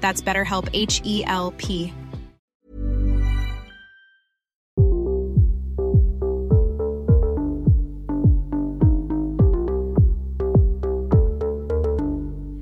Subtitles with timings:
[0.00, 1.92] That's BetterHelp H E L P.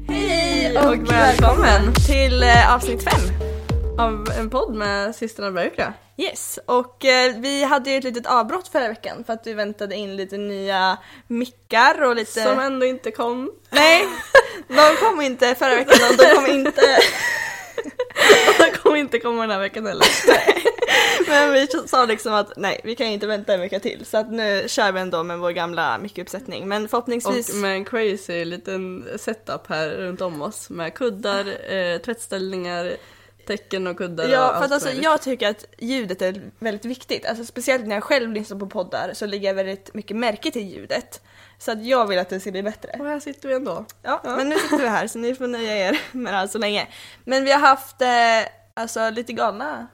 [0.09, 3.46] Hej och välkommen till eh, avsnitt fem
[3.99, 5.93] av en podd med systrarna Bergkra.
[6.17, 9.97] Yes, och eh, vi hade ju ett litet avbrott förra veckan för att vi väntade
[9.97, 12.43] in lite nya mickar och lite...
[12.43, 13.53] Som ändå inte kom.
[13.71, 14.07] Nej,
[14.69, 16.83] de kom inte förra veckan och de kom inte...
[18.59, 20.07] De kommer inte komma den här veckan heller.
[21.29, 24.33] Men vi sa liksom att nej, vi kan inte vänta en vecka till så att
[24.33, 27.49] nu kör vi ändå med vår gamla mickuppsättning men förhoppningsvis...
[27.49, 32.97] Och med en crazy liten setup här runt om oss med kuddar, eh, tvättställningar,
[33.47, 35.05] täcken och kuddar Ja, och för allt att alltså, möjligt.
[35.05, 37.27] jag tycker att ljudet är väldigt viktigt.
[37.27, 40.63] Alltså, speciellt när jag själv lyssnar på poddar så lägger jag väldigt mycket märke till
[40.69, 41.23] ljudet.
[41.59, 42.91] Så att jag vill att det ska bli bättre.
[42.99, 43.85] Och här sitter vi ändå.
[44.03, 46.59] Ja, men nu sitter vi här så ni får nöja er med det här så
[46.59, 46.89] länge.
[47.25, 48.09] Men vi har haft eh,
[48.75, 49.87] alltså lite galna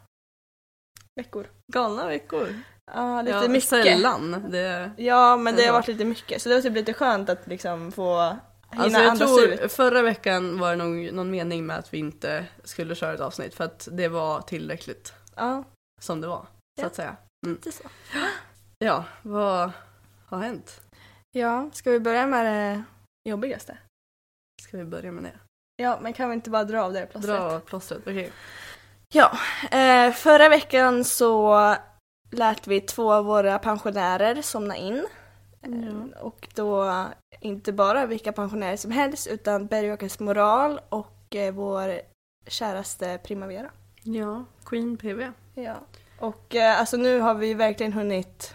[1.17, 1.47] veckor.
[1.73, 2.49] Galna veckor.
[2.95, 3.69] Ja, lite ja, mycket.
[3.69, 4.45] Sällan.
[4.51, 4.91] Det...
[4.97, 5.73] Ja, men det har Ja.
[5.73, 6.43] varit lite mycket.
[6.43, 8.37] Så det var typ lite skönt att liksom få
[8.77, 9.73] Alltså jag tror ut.
[9.73, 13.55] förra veckan var det nog någon mening med att vi inte skulle köra ett avsnitt
[13.55, 15.65] för att det var tillräckligt Ja,
[16.01, 16.41] som det var.
[16.43, 16.87] Så Ja.
[16.87, 17.17] att säga.
[17.47, 17.57] Mm.
[17.57, 17.83] lite så.
[18.79, 19.71] Ja, vad
[20.27, 20.81] har hänt?
[21.31, 22.83] Ja, ska vi börja med det
[23.31, 23.79] jobbigaste?
[24.63, 25.39] Ska vi börja med det?
[25.77, 27.37] Ja, men kan vi inte bara dra av det plåstret?
[27.41, 28.33] Dra plåstret, okej.
[29.15, 29.39] Ja,
[29.71, 31.77] eh, förra veckan så
[32.31, 35.07] lät vi två av våra pensionärer somna in.
[35.63, 36.93] Eh, Och då
[37.41, 42.01] inte bara vilka pensionärer som helst utan Bergåkers Moral och eh, vår
[42.47, 43.71] käraste Primavera.
[44.03, 45.33] Ja, Queen PV.
[45.55, 45.75] Ja.
[46.19, 48.55] Och eh, alltså nu har vi verkligen hunnit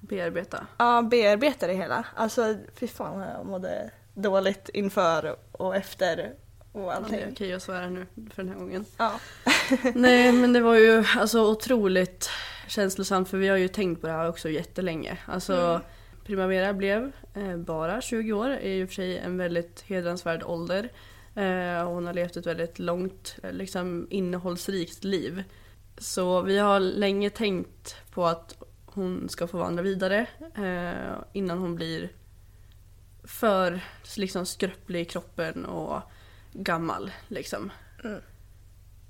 [0.00, 0.66] Bearbeta.
[0.78, 2.04] ja, bearbeta det hela.
[2.14, 6.34] Alltså fy fan vad jag mådde dåligt inför och efter
[6.72, 7.20] och Ja, det allting.
[7.20, 8.84] är okej att svära nu för den här gången.
[8.96, 9.12] Ja.
[9.94, 12.30] Nej men det var ju alltså otroligt
[12.68, 15.18] känslosamt för vi har ju tänkt på det här också jättelänge.
[15.26, 15.80] Alltså
[16.26, 20.42] Primavera blev eh, bara 20 år, är ju i och för sig en väldigt hedransvärd
[20.42, 20.88] ålder.
[21.34, 25.44] Eh, hon har levt ett väldigt långt, eh, liksom innehållsrikt liv.
[25.98, 30.26] Så vi har länge tänkt på att hon ska få vandra vidare
[31.32, 32.12] innan hon blir
[33.24, 33.80] för
[34.16, 36.00] liksom skröplig i kroppen och
[36.52, 37.72] gammal liksom.
[38.04, 38.20] Mm.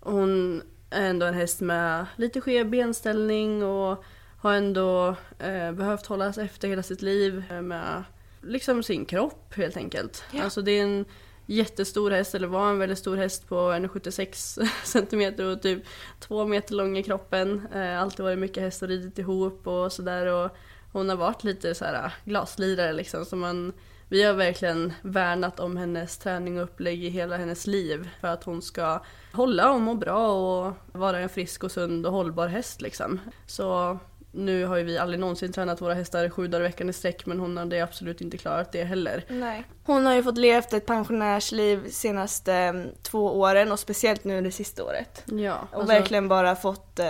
[0.00, 4.04] Hon är ändå en häst med lite skev benställning och
[4.46, 8.04] har ändå eh, behövt hållas efter hela sitt liv eh, med
[8.42, 10.24] liksom sin kropp helt enkelt.
[10.32, 10.42] Ja.
[10.42, 11.04] Alltså det är en
[11.46, 15.82] jättestor häst, eller var en väldigt stor häst på 1,76 centimeter och typ
[16.20, 17.66] två meter lång i kroppen.
[17.74, 20.50] Eh, alltid varit mycket häst och ridit ihop och sådär och
[20.92, 23.72] hon har varit lite så här glaslirare liksom så man
[24.08, 28.44] vi har verkligen värnat om hennes träning och upplägg i hela hennes liv för att
[28.44, 32.80] hon ska hålla och må bra och vara en frisk och sund och hållbar häst
[32.80, 33.20] liksom.
[33.46, 33.98] Så
[34.36, 37.26] nu har ju vi aldrig någonsin tränat våra hästar sju dagar i veckan i sträck
[37.26, 39.24] men hon hade absolut inte klarat det heller.
[39.28, 39.64] Nej.
[39.84, 44.52] Hon har ju fått levt ett pensionärsliv senaste mm, två åren och speciellt nu det
[44.52, 45.24] sista året.
[45.26, 47.06] Ja, Och alltså, verkligen bara fått eh,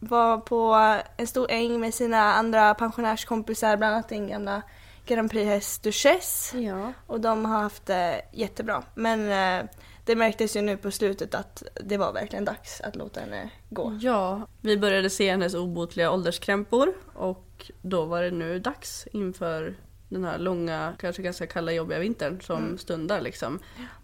[0.00, 4.62] vara på en stor äng med sina andra pensionärskompisar, bland annat din gamla
[5.06, 6.58] Grand Prix-häst Duchesse.
[6.58, 6.92] Ja.
[7.06, 8.82] Och de har haft det jättebra.
[8.94, 9.66] Men eh,
[10.06, 13.98] det märktes ju nu på slutet att det var verkligen dags att låta henne gå.
[14.02, 19.74] Ja, vi började se hennes obotliga ålderskrämpor och då var det nu dags inför
[20.08, 22.78] den här långa, kanske ganska kalla jobbiga vintern som Mm.
[22.78, 23.58] stundar liksom.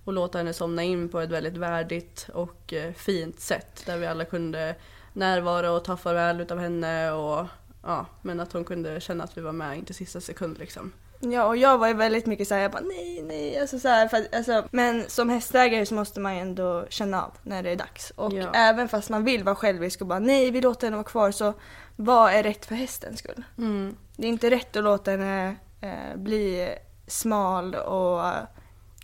[0.05, 4.07] Och låta henne somna in på ett väldigt värdigt och eh, fint sätt där vi
[4.07, 4.75] alla kunde
[5.13, 7.47] närvara och ta farväl utav henne och
[7.83, 10.93] ja, men att hon kunde känna att vi var med in till sista sekund liksom.
[11.25, 14.09] Ja, och jag var ju väldigt mycket såhär, jag bara nej, nej, alltså så här,
[14.09, 17.71] för att, alltså, Men som hästägare så måste man ju ändå känna av när det
[17.71, 18.11] är dags.
[18.17, 18.51] Och Ja.
[18.55, 21.53] även fast man vill vara självisk och bara nej, vi låter henne vara kvar, så
[21.97, 23.43] vad är rätt för hästens skull?
[23.59, 23.97] Mm.
[24.17, 26.75] Det är inte rätt att låta henne eh, bli
[27.07, 28.23] smal och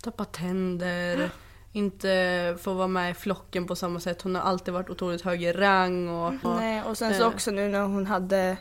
[0.03, 1.31] Tappa tänder,
[1.73, 4.23] inte få vara med i flocken på samma sätt.
[4.23, 6.27] Hon har alltid varit otroligt hög i rang och...
[6.51, 7.29] och Nej, och sen så Eh.
[7.29, 8.57] också nu när hon hade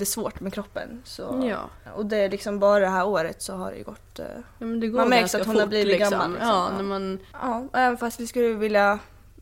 [0.00, 1.02] det svårt med kroppen.
[1.04, 1.90] Så, Ja.
[1.94, 4.18] Och det är liksom bara det här året så har det gått.
[4.18, 4.24] eh,
[4.58, 6.10] Ja, det Man märks att hon har fort, blivit liksom.
[6.18, 6.48] gammal, liksom.
[6.48, 8.98] Ja, när man Ja, även fast vi skulle vilja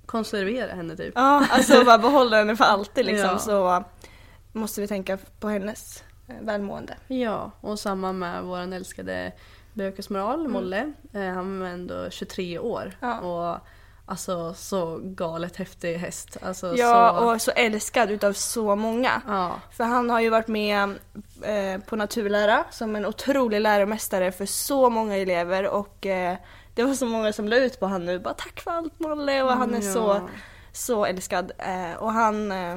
[0.06, 1.12] konserverar henne typ.
[1.16, 3.38] ja, alltså bara behålla henne för alltid liksom Ja.
[3.38, 3.84] så
[4.52, 6.96] måste vi tänka på hennes eh, välmående.
[7.08, 9.32] Ja, och samma med vår älskade
[9.74, 10.92] Bökesmoral, Molle.
[11.12, 12.96] Eh, han var ändå 23 år.
[13.00, 13.20] Ja.
[13.20, 13.58] Och
[14.08, 16.36] alltså så galet häftig häst.
[16.42, 17.24] Alltså, Ja, så...
[17.24, 19.22] och så älskad utav så många.
[19.26, 20.98] Ja, För han har ju varit med
[21.42, 26.36] eh, på naturlära som en otrolig läromästare för så många elever och eh,
[26.74, 29.42] det var så många som la ut på han nu bara tack för allt Molle
[29.42, 29.92] och han är ja.
[29.92, 30.28] så,
[30.72, 31.52] så älskad.
[31.58, 32.76] Eh, och han eh,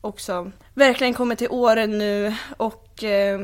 [0.00, 3.40] också verkligen kommer till åren nu och eh,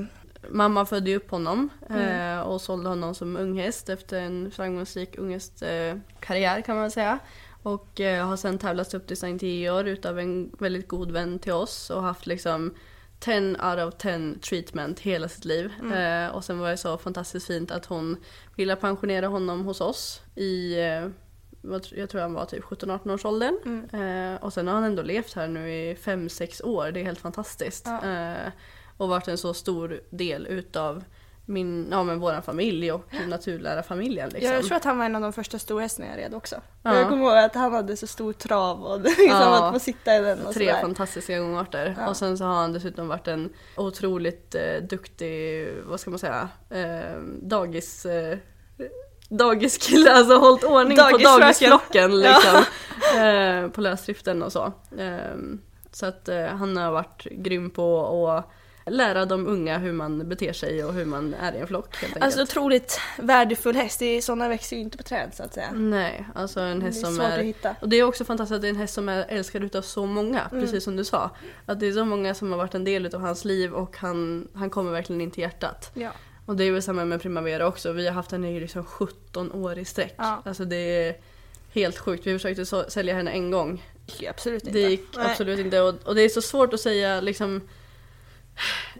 [0.50, 2.38] Mamma födde ju upp honom Mm.
[2.38, 7.18] eh, och sålde honom som unghäst efter en framgångsrik unghästkarriär karriär kan man säga.
[7.62, 11.52] Och eh, har sen tävlats upp till Sankt Georg utav en väldigt god vän till
[11.52, 12.74] oss och haft liksom
[13.20, 15.72] 10 out of 10 treatment hela sitt liv.
[15.80, 16.26] Mm.
[16.28, 18.16] Eh, och sen var det så fantastiskt fint att hon
[18.56, 20.76] ville pensionera honom hos oss i
[21.96, 23.58] jag tror han var typ 17-18 års åldern.
[23.64, 24.34] Mm.
[24.34, 27.18] Eh, och sen har han ändå levt här nu i 5-6 år, det är helt
[27.18, 27.86] fantastiskt.
[27.86, 28.10] Ja.
[28.10, 28.52] Eh,
[28.96, 31.04] och varit en så stor del utav
[31.46, 34.52] min, ja men våran familj och naturlärarfamiljen liksom.
[34.54, 36.56] jag tror att han var en av de första storhästarna jag red också.
[36.82, 36.94] Ja.
[36.96, 39.64] Jag kommer ihåg att han hade så stor trav och liksom Ja.
[39.66, 40.80] att få sitta i den och Tre sådär.
[40.80, 41.96] fantastiska gångarter.
[42.00, 42.08] Ja.
[42.08, 46.48] Och sen så har han dessutom varit en otroligt eh, duktig, vad ska man säga,
[46.70, 48.06] eh, dagis...
[48.06, 48.38] Eh,
[49.28, 51.40] dagiskille, alltså hållit ordning på Dagisfröken.
[51.40, 52.62] dagisflocken liksom.
[53.22, 54.72] eh, på lösdriften och så.
[54.98, 55.36] Eh,
[55.92, 58.50] så att eh, han har varit grym på att
[58.86, 62.02] lära de unga hur man beter sig och hur man är i en flock helt
[62.04, 62.24] enkelt.
[62.24, 65.70] Alltså otroligt värdefull häst, det är, sådana växer ju inte på träd så att säga.
[65.74, 67.38] Nej, alltså en Det är häst som är...
[67.38, 67.76] att hitta.
[67.80, 70.06] Och det är också fantastiskt att det är en häst som är älskad utav så
[70.06, 70.64] många, Mm.
[70.64, 71.30] precis som du sa.
[71.66, 74.48] Att det är så många som har varit en del utav hans liv och han,
[74.54, 75.90] han kommer verkligen in till hjärtat.
[75.94, 76.10] Ja.
[76.46, 79.52] Och det är väl samma med Primavera också, vi har haft henne i liksom 17
[79.52, 80.14] år i sträck.
[80.18, 80.42] Ja.
[80.44, 81.16] Alltså det är
[81.72, 83.82] helt sjukt, vi försökte sälja henne en gång.
[84.06, 84.78] Det gick absolut inte.
[84.78, 85.26] Det gick Nej.
[85.30, 87.60] absolut inte och, och det är så svårt att säga liksom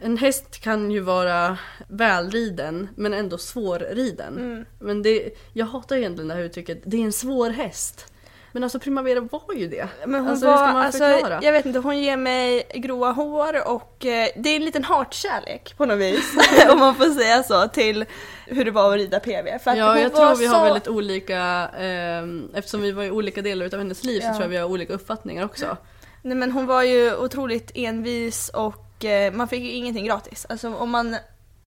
[0.01, 1.59] en häst kan ju vara
[1.89, 4.39] välriden men ändå svårriden.
[4.39, 4.65] Mm.
[4.79, 8.15] Men det, jag hatar egentligen det här uttrycket, det är en svår häst.
[8.55, 9.89] Men alltså Primavera var ju det.
[10.07, 11.41] Men hon alltså, var, hur ska man alltså, förklara?
[11.43, 15.75] jag vet inte, hon ger mig gråa hår och eh, det är en liten hatkärlek
[15.77, 16.33] på något vis.
[16.71, 18.05] om man får säga så, till
[18.47, 19.59] hur det var att rida PV.
[19.59, 20.55] För att Ja, jag tror vi så...
[20.55, 21.41] har väldigt olika,
[21.79, 24.29] ehm, eftersom vi var i olika delar av hennes liv Ja.
[24.29, 25.77] så tror jag vi har olika uppfattningar också.
[26.23, 30.47] Nej men hon var ju otroligt envis och eh, man fick ju ingenting gratis.
[30.49, 31.17] Alltså om man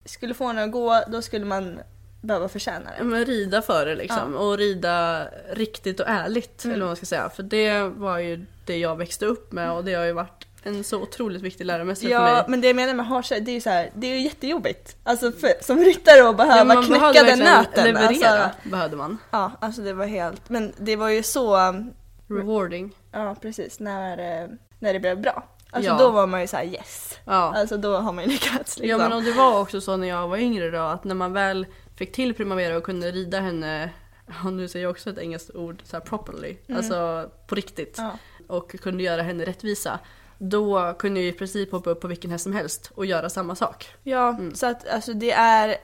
[0.06, 1.80] skulle få henne att gå, då skulle man
[2.22, 3.04] behöva förtjäna det.
[3.04, 4.36] Men rida för det liksom.
[4.36, 6.74] Och rida riktigt och ärligt, Mm.
[6.74, 7.30] eller vad man ska säga.
[7.30, 10.84] För det var ju det jag växte upp med och det har ju varit en
[10.84, 12.44] så otroligt viktig läromästare för Ja, mig.
[12.48, 14.96] men det jag menar med hatkärlek, det är ju så här, det är ju jättejobbigt.
[15.04, 17.84] Alltså för, som ryttare att behöva man knäcka den nöten.
[17.84, 19.18] leverera, Alltså, behövde man.
[19.32, 21.94] ja, alltså det var helt, men det var ju så, um,
[22.30, 22.92] Rewarding.
[23.12, 24.48] ja precis, när, eh,
[24.80, 25.44] när det blev bra.
[25.72, 25.98] Alltså Ja.
[25.98, 27.20] då var man ju så här yes.
[27.26, 27.34] Ja.
[27.56, 28.90] Alltså då har man ju lyckats liksom.
[28.90, 31.34] Ja men och det var också så när jag var yngre då att när man
[31.34, 33.90] väl fick till Primavera och kunde rida henne,
[34.46, 37.98] och nu säger jag också ett engelskt ord, så här properly, alltså på riktigt.
[37.98, 38.12] Mm.
[38.12, 38.18] Ja.
[38.56, 40.00] Och kunde göra henne rättvisa.
[40.38, 43.56] Då kunde jag i princip hoppa upp på vilken häst som helst och göra samma
[43.56, 43.88] sak.
[44.04, 44.56] Ja, Mm.
[44.56, 45.76] så att alltså det är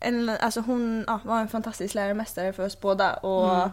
[0.00, 3.68] en, alltså hon ja, var en fantastisk läromästare för oss båda och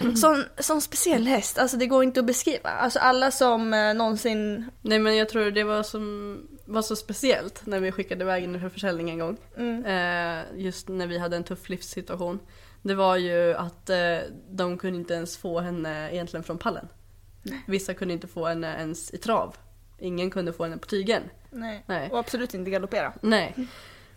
[0.00, 0.16] Mm.
[0.16, 2.70] sån, sån speciell häst, alltså det går inte att beskriva.
[2.70, 7.66] Alltså alla som eh, någonsin, Nej men jag tror det var, som, var så speciellt
[7.66, 9.36] när vi skickade iväg henne för försäljning en gång.
[9.56, 12.38] mm, Eh, just när vi hade en tuff livssituation.
[12.82, 14.18] Det var ju att eh,
[14.50, 16.88] de kunde inte ens få henne egentligen från pallen.
[17.66, 19.56] Vissa kunde inte få henne ens i trav.
[19.98, 21.22] Ingen kunde få henne på tygen.
[21.50, 21.84] nej.
[21.86, 22.10] Nej.
[22.10, 23.12] Och absolut inte galoppera.
[23.20, 23.54] Nej.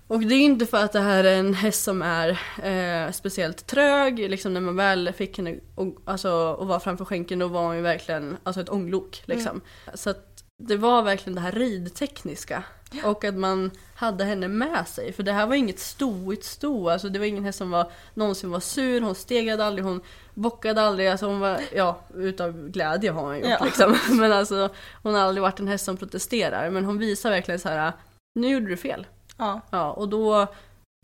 [0.08, 2.30] Och det är inte för att det här är en häst som är
[2.64, 7.40] eh, speciellt trög, liksom när man väl fick henne och, alltså, att vara framför skänken
[7.40, 9.22] då var hon ju verkligen alltså ett ånglok.
[9.26, 9.62] Liksom.
[9.94, 12.64] Så att det var verkligen det här ridtekniska.
[13.04, 15.14] Och att man hade henne med sig.
[15.14, 18.52] För det här var inget stoigt sto, alltså det var ingen häst som var, någonsin
[18.52, 20.02] var sur, hon stegrade aldrig, hon
[20.34, 23.66] bockade aldrig, alltså hon var, ja, utav glädje har hon gjort Ja.
[23.66, 23.98] liksom.
[24.20, 24.70] Men alltså
[25.04, 26.70] hon har aldrig varit en häst som protesterar.
[26.70, 27.92] Men hon visar verkligen så här,
[28.40, 29.06] nu gjorde du fel.
[29.38, 29.62] Ja.
[29.70, 30.48] Ja, och då,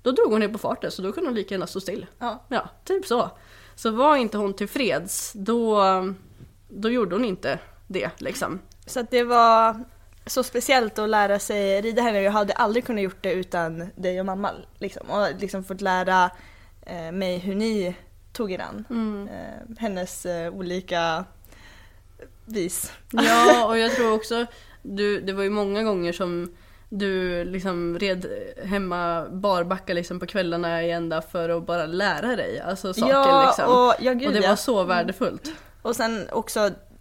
[0.02, 2.06] då drog hon ner på farten så då kunde hon lika gärna stå still.
[2.20, 2.44] Ja.
[2.48, 3.30] Ja, typ så.
[3.75, 5.84] Så var inte hon tillfreds, då,
[6.68, 8.60] då gjorde hon inte det liksom.
[8.86, 9.84] Så att det var
[10.25, 12.22] så speciellt att lära sig rida henne.
[12.22, 14.52] Jag hade aldrig kunnat gjort det utan dig och mamma.
[14.78, 15.10] Liksom.
[15.10, 16.32] Och liksom fått lära
[16.82, 17.96] eh, mig hur ni
[18.34, 18.86] tog er an
[19.32, 21.25] eh, hennes eh, olika
[22.46, 22.92] vis.
[23.12, 24.46] Ja, och jag tror också,
[24.82, 26.56] du, det var ju många gånger som
[26.97, 28.25] du liksom red
[28.65, 33.45] hemma barbacka liksom på kvällarna i ända för att bara lära dig alltså saker ja,
[33.47, 33.65] liksom.
[33.65, 34.50] och, ja, gud, och det ja.
[34.50, 35.51] var så värdefullt.
[35.81, 36.59] Och sen också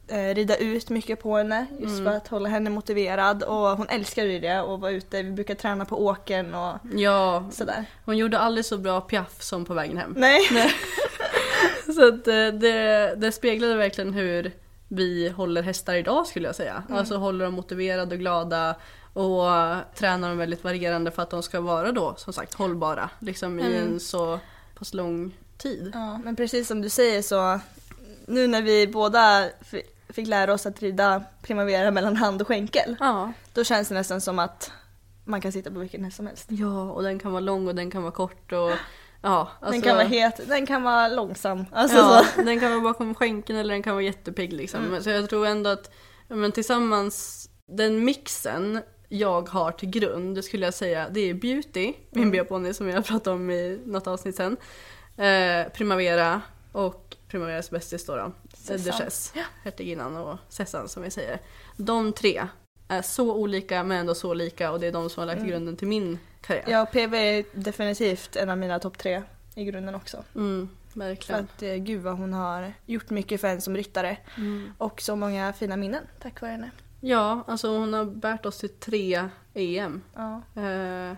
[0.09, 2.05] eh, rida ut mycket på henne just Mm.
[2.05, 5.23] för att hålla henne motiverad och hon älskar ju det och vara ute.
[5.23, 7.85] Vi brukar träna på åkern och Ja, sådär.
[8.05, 10.15] hon gjorde aldrig så bra piaff som på vägen hem.
[10.17, 10.41] Nej.
[11.95, 14.53] Så att eh, det, det speglade verkligen hur
[14.89, 16.83] vi håller hästar idag skulle jag säga.
[16.91, 18.75] Alltså håller dem motiverade och glada
[19.13, 19.45] och
[19.95, 23.77] tränar dem väldigt varierande för att de ska vara då som sagt hållbara liksom i
[23.77, 24.39] en så
[24.79, 25.91] pass lång tid.
[25.95, 27.61] Ja, men precis som du säger så
[28.27, 29.49] nu när vi båda
[30.09, 33.33] fick lära oss att rida primavera mellan hand och skänkel Ja.
[33.53, 34.73] då känns det nästan som att
[35.25, 36.47] man kan sitta på vilken häst som helst.
[36.49, 38.71] ja, och den kan vara lång och den kan vara kort och
[39.23, 39.49] ja.
[39.61, 41.67] Alltså, den kan vara het, den kan vara långsam.
[41.73, 42.43] Alltså ja, så.
[42.43, 44.99] den kan vara bakom skänken eller den kan vara jättepigg liksom.
[45.01, 45.91] Så jag tror ändå att
[46.29, 48.81] men tillsammans, den mixen
[49.13, 53.37] jag har till grund, skulle jag säga, det är Beauty, min B-ponny som jag pratade
[53.37, 54.57] om i något avsnitt sen.
[55.17, 56.43] Eh, Primavera
[56.73, 58.33] och Primaveras bästis då, då.
[58.55, 58.93] Sessan.
[58.93, 59.33] Duchess,
[59.65, 61.39] hertiginnan och Sessan som vi säger.
[61.77, 62.47] De tre
[62.89, 65.77] är så olika men ändå så lika och det är de som har lagt grunden
[65.77, 66.65] till min karriär.
[66.69, 69.23] Ja, PV är definitivt en av mina topp tre
[69.55, 70.25] i grunden också.
[70.35, 71.45] Mm, För verkligen.
[71.45, 74.17] att eh, gud vad hon har gjort mycket för en som ryttare.
[74.79, 76.71] Och så många fina minnen tack vare henne.
[77.05, 80.03] Ja, alltså hon har bärt oss till tre EM.
[80.15, 80.43] Ja.
[80.63, 81.17] Eh,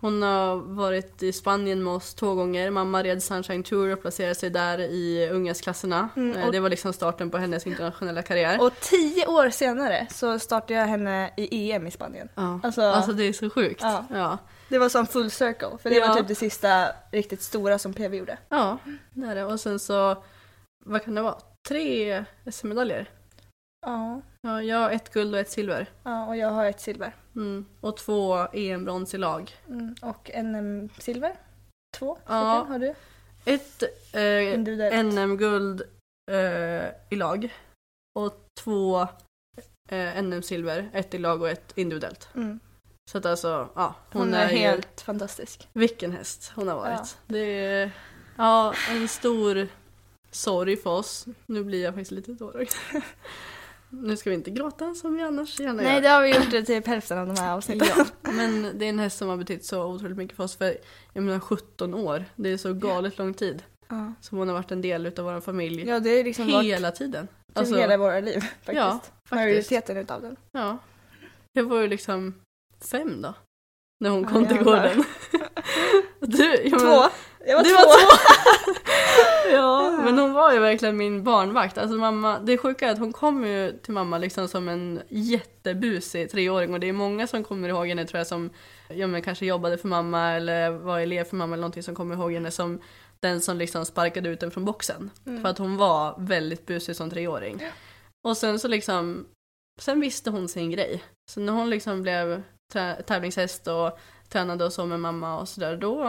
[0.00, 2.70] hon har varit i Spanien med oss två gånger.
[2.70, 6.08] Mamma red Sunshine Tour och placerade sig där i ungdomsklasserna.
[6.16, 8.60] Mm, Eh, och- det var liksom starten på hennes internationella karriär.
[8.62, 12.28] Och tio år senare så startade jag henne i EM i Spanien.
[12.34, 12.60] ja.
[12.62, 13.80] alltså- alltså, det är så sjukt.
[13.82, 14.04] Ja.
[14.10, 14.38] Ja,
[14.68, 16.08] Det var som full circle, för det Ja.
[16.08, 18.38] var typ det sista riktigt stora som PV gjorde.
[18.48, 18.78] ja
[19.14, 19.44] det är det.
[19.44, 20.24] Och sen så,
[20.84, 21.36] vad kan det vara?
[21.68, 23.10] Tre SM-medaljer.
[23.86, 24.20] Ja.
[24.40, 25.86] Ja, jag har ett guld och ett silver.
[26.02, 27.14] ja, och jag har ett silver.
[27.36, 27.66] Mm.
[27.80, 29.56] Och två EM-brons i lag.
[29.68, 29.94] Mm.
[30.02, 31.36] Och en silver.
[31.98, 32.54] Två Ja.
[32.60, 32.94] stycken har du.
[33.44, 33.82] Ett
[34.92, 35.02] eh.
[35.04, 35.82] NM-guld
[36.30, 37.54] eh, i lag.
[38.18, 39.00] Och två
[39.88, 42.28] eh, NM-silver, ett i lag och ett individuellt.
[42.34, 42.60] Mm.
[43.10, 43.94] Så att alltså, ja.
[44.12, 45.68] Hon, är ju- helt fantastisk.
[45.72, 46.98] Vilken häst hon har varit.
[46.98, 47.06] Ja.
[47.26, 47.90] Det är
[48.36, 49.68] ja, en stor
[50.30, 51.26] sorg för oss.
[51.46, 52.70] Nu blir jag faktiskt lite tårögd.
[53.94, 56.00] Nu ska vi inte gråta som vi annars gärna Nej, gör.
[56.00, 57.88] det har vi gjort det typ hälften av de här avsnitten.
[58.22, 60.56] Ja, men det är en häst som har betytt så otroligt mycket för oss.
[60.56, 60.76] För
[61.12, 63.62] jag menar 17 år, det är så galet lång tid.
[63.88, 64.12] Ja.
[64.20, 65.84] Som hon har varit en del utav vår familj.
[65.88, 67.26] Ja, det är liksom varit hela tiden.
[67.26, 68.76] typ Alltså, hela våra liv faktiskt.
[68.76, 69.30] Ja, faktiskt.
[69.32, 70.36] Majoriteten utav den.
[70.52, 70.78] Ja.
[71.52, 72.34] Jag var ju liksom
[72.90, 73.34] fem då.
[74.00, 74.88] När hon Ja, kom till jävlar.
[74.88, 75.04] gården.
[76.26, 77.02] Du, ja, men- Två!
[77.46, 77.76] Jag var Du två!
[77.76, 81.78] var Ja, men hon var ju verkligen min barnvakt.
[81.78, 86.30] Alltså mamma, det sjuka är att hon kom ju till mamma liksom som en jättebusig
[86.30, 88.50] treåring och det är många som kommer ihåg henne tror jag som
[88.88, 92.14] ja, men kanske jobbade för mamma eller var elev för mamma eller någonting som kommer
[92.14, 92.80] ihåg henne som
[93.20, 95.10] den som liksom sparkade ut den från boxen.
[95.24, 97.62] För att hon var väldigt busig som treåring.
[98.24, 99.26] Och sen så liksom,
[99.80, 101.02] sen visste hon sin grej.
[101.30, 102.42] Så när hon liksom blev
[103.06, 103.98] tävlingshäst och
[104.32, 106.04] tränade och så med mamma och sådär då,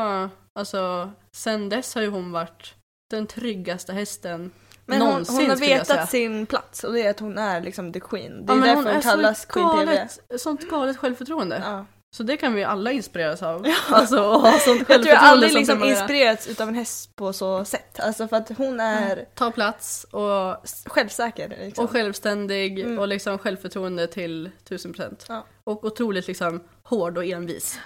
[0.59, 2.73] alltså sen dess har ju hon varit
[3.11, 4.51] den tryggaste hästen
[4.85, 5.77] Men hon, någonsin hon har jag säga.
[5.77, 8.45] vetat sin plats och det är att hon är liksom the queen.
[8.45, 9.85] Det Ja, är men därför hon hon, kallas Queen PV.
[9.85, 11.61] galet, sånt galet självförtroende.
[11.65, 11.85] Ja.
[12.15, 13.65] Så det kan vi alla inspireras av.
[13.89, 17.33] Alltså att ha sånt Jag tror jag aldrig som liksom inspirerats utav en häst på
[17.33, 17.99] så sätt.
[17.99, 21.49] Alltså för att hon är Ta plats och, självsäker.
[21.49, 21.85] Liksom.
[21.85, 22.99] och självständig Mm.
[22.99, 25.25] och liksom självförtroende till tusen procent.
[25.29, 25.45] Ja.
[25.63, 27.79] Och otroligt liksom hård och envis.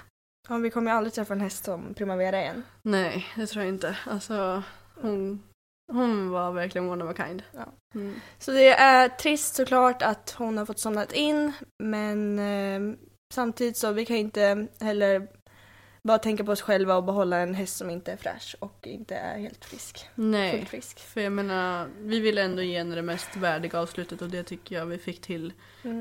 [0.49, 2.63] Ja, vi kommer ju aldrig träffa en häst som Primavera igen.
[2.81, 3.97] Nej, det tror jag inte.
[4.05, 4.63] Alltså,
[4.95, 5.43] hon,
[5.91, 7.43] hon var verkligen one of a kind.
[7.51, 7.65] Ja.
[7.95, 8.15] Mm.
[8.39, 11.51] Så det är trist såklart att hon har fått somnat in
[11.83, 12.97] men eh,
[13.33, 15.27] samtidigt så vi kan inte heller
[16.01, 19.15] bara tänka på oss själva och behålla en häst som inte är fräsch och inte
[19.15, 20.09] är helt frisk.
[20.15, 20.99] Nej, frisk.
[20.99, 24.75] för jag menar, vi ville ändå ge henne det mest värdiga avslutet och det tycker
[24.75, 25.53] jag vi fick till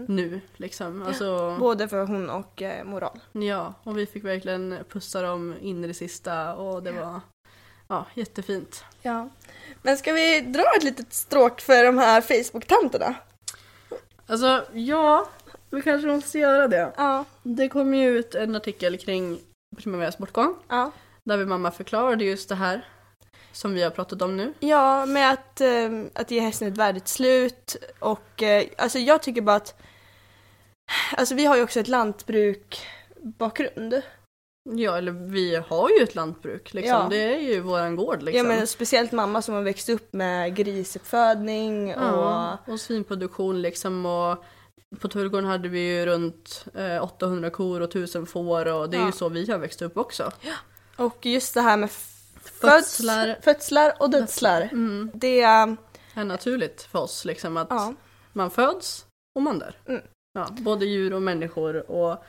[0.09, 0.41] nu.
[0.57, 1.03] Liksom.
[1.03, 3.19] Alltså, Både för hon och eh, moral.
[3.33, 7.21] ja, och vi fick verkligen pussa dem in i det sista och det var
[7.89, 8.85] ja, jättefint.
[9.03, 9.29] Ja.
[9.83, 13.15] Men ska vi dra ett litet stråk för de här Facebook-tanterna?
[14.27, 15.29] Alltså, ja,
[15.71, 16.93] vi kanske måste göra det.
[16.97, 17.25] Ja.
[17.43, 19.41] Det kom ju ut en artikel kring
[19.77, 20.91] Primaveras bortgång Ja.
[21.25, 22.89] där vi mamma förklarade just det här
[23.53, 24.53] som vi har pratat om nu.
[24.61, 29.41] Ja, med att, eh, att ge hästen ett värdigt slut och eh, alltså jag tycker
[29.43, 29.75] bara att
[31.17, 34.03] Alltså vi har ju också ett lantbruk-bakgrund.
[34.71, 36.93] Ja, eller vi har ju ett lantbruk liksom.
[37.03, 37.07] Ja.
[37.11, 38.51] Det är ju våran gård liksom.
[38.51, 44.07] Ja men speciellt mamma som har växt upp med grisuppfödning och Ja, och svinproduktion liksom
[44.07, 44.45] och
[45.01, 49.01] på Tullgården hade vi ju runt eh, 800 kor och 1000 får och det är
[49.01, 49.07] Ja.
[49.07, 50.33] ju så vi har växt upp också.
[50.97, 51.91] Och just det här med
[52.61, 53.27] Födslar.
[53.27, 54.61] föds- födslar och dödslar.
[54.63, 55.11] Mm.
[55.15, 55.77] Det är,
[56.25, 57.95] naturligt för oss liksom att ja,
[58.33, 59.79] man föds och man dör.
[59.89, 60.03] Mm.
[60.33, 62.25] Ja, både djur och människor och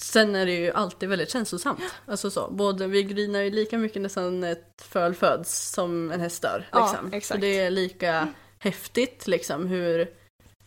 [0.00, 1.80] sen är det ju alltid väldigt känslosamt.
[2.06, 6.42] Alltså så, både, vi grinar ju lika mycket nästan ett föl föds som en häst
[6.42, 6.68] dör.
[6.72, 7.12] Ja, Liksom.
[7.12, 7.26] exakt.
[7.38, 10.08] Så det är lika häftigt liksom hur,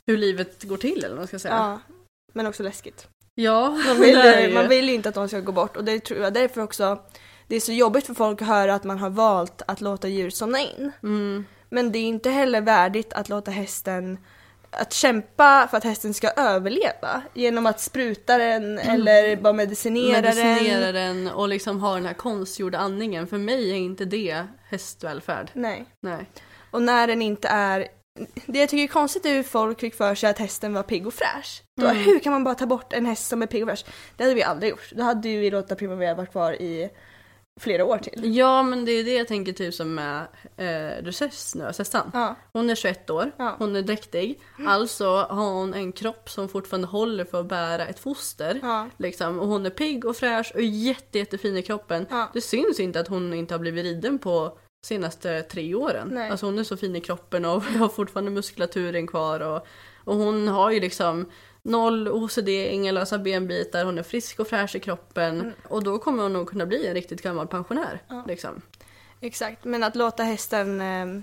[0.08, 1.54] hur livet går till eller vad man ska säga.
[1.54, 1.80] ja,
[2.34, 3.08] men också läskigt.
[3.36, 6.00] Ja, Man vill, ju- man vill ju inte att de ska gå bort och det
[6.00, 7.00] tror jag därför också
[7.48, 10.30] det är så jobbigt för folk att höra att man har valt att låta djur
[10.30, 10.92] somna in.
[11.04, 14.18] Mm, Men det är inte heller värdigt att låta hästen
[14.70, 20.92] att kämpa för att hästen ska överleva genom att spruta den eller bara medicinera, medicinera
[20.92, 21.24] den.
[21.26, 23.28] den och liksom ha den här konstgjorda andningen.
[23.28, 25.50] För mig är inte det hästvälfärd.
[25.54, 25.86] Nej.
[26.02, 26.26] Nej.
[26.72, 27.88] Och när den inte är...
[28.46, 31.08] Det jag tycker är konstigt är hur folk fick för sig att hästen var pigg
[31.08, 31.64] och fräsch.
[31.82, 31.98] Då, Mm.
[32.04, 33.86] Hur kan man bara ta bort en häst som är pigg och fräsch?
[34.18, 34.92] Det hade vi aldrig gjort.
[34.96, 36.90] Då hade vi låtit Primavera vara kvar i
[37.60, 38.36] flera år till.
[38.38, 40.22] Ja men det är det jag tänker typ som med
[40.58, 42.12] eh, Recess nu, Sessan.
[42.14, 42.36] Ja.
[42.54, 43.56] Hon är 21 år, Ja.
[43.60, 44.40] hon är dräktig.
[44.68, 48.60] Alltså har hon en kropp som fortfarande håller för att bära ett foster.
[48.62, 48.88] Ja.
[48.98, 49.40] Liksom.
[49.40, 52.06] Och hon är pigg och fräsch och jätte, jättefin i kroppen.
[52.34, 56.08] Det syns inte att hon inte har blivit riden på senaste tre åren.
[56.12, 56.30] Nej.
[56.30, 59.40] Alltså hon är så fin i kroppen och har fortfarande muskulaturen kvar.
[59.40, 59.68] Och,
[60.04, 64.76] och hon har ju liksom noll OCD, inga lösa benbitar, hon är frisk och fräsch
[64.76, 65.40] i kroppen.
[65.40, 65.54] Mm.
[65.68, 68.02] Och då kommer hon nog kunna bli en riktigt gammal pensionär.
[68.28, 68.62] Liksom.
[69.22, 71.22] Exakt, men att låta hästen eh,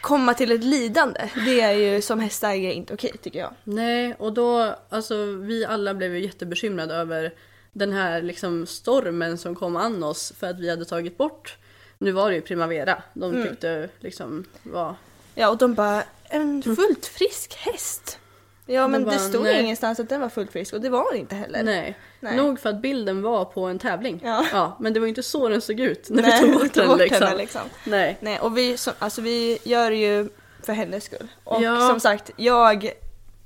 [0.00, 3.54] komma till ett lidande, det är ju som hästägare inte okej tycker jag.
[3.64, 7.34] Nej, och då, alltså vi alla blev ju jättebekymrade över
[7.72, 11.56] den här liksom stormen som kom an oss för att vi hade tagit bort,
[11.98, 13.48] nu var det ju Primavera, de Mm.
[13.48, 14.94] tyckte liksom var
[15.34, 18.18] Ja, och de bara, en fullt frisk häst.
[18.66, 19.62] Ja, men bara, det stod nej.
[19.62, 21.62] ingenstans att den var fullt frisk och det var den inte heller.
[21.62, 21.98] Nej.
[22.20, 22.36] Nej.
[22.36, 24.20] Nog för att bilden var på en tävling.
[24.24, 24.76] Ja.
[24.80, 27.26] men det var inte så den såg ut när Nej, vi tog bort den liksom.
[27.26, 27.60] henne liksom.
[27.86, 28.16] Nej.
[28.20, 30.28] Nej, och vi, så, alltså, vi gör det ju
[30.62, 31.28] för hennes skull.
[31.44, 31.88] Och Ja.
[31.88, 32.90] som sagt, jag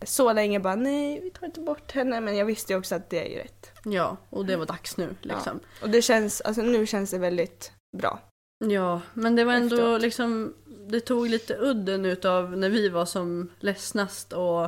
[0.04, 3.10] så länge bara nej, vi tar inte bort henne, men jag visste ju också att
[3.10, 3.70] det är ju rätt.
[3.84, 5.60] Ja, och det var dags nu liksom.
[5.82, 8.18] Och det känns, alltså nu känns det väldigt bra.
[8.70, 10.02] Ja, men det var ändå Efteråt.
[10.02, 10.54] liksom,
[10.88, 14.64] det tog lite udden utav när vi var som ledsnast och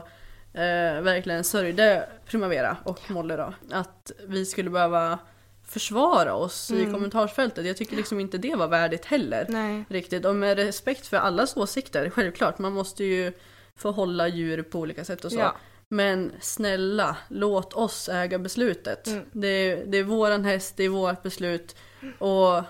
[0.58, 3.54] eh, verkligen sörjde Primavera och Molle då.
[3.70, 5.18] Att vi skulle behöva
[5.66, 6.92] försvara oss i Mm.
[6.92, 7.66] kommentarsfältet.
[7.66, 9.46] Jag tycker liksom inte det var värdigt heller.
[9.48, 9.84] Nej.
[9.88, 10.24] Riktigt.
[10.24, 12.58] Och med respekt för allas åsikter, självklart.
[12.58, 13.32] Man måste ju
[13.76, 15.38] få hålla djur på olika sätt och så.
[15.38, 15.56] Ja.
[15.88, 19.06] Men snälla, låt oss äga beslutet.
[19.06, 19.24] Mm.
[19.32, 21.76] Det, är, det är våran häst, det är vårt beslut.
[22.18, 22.62] Och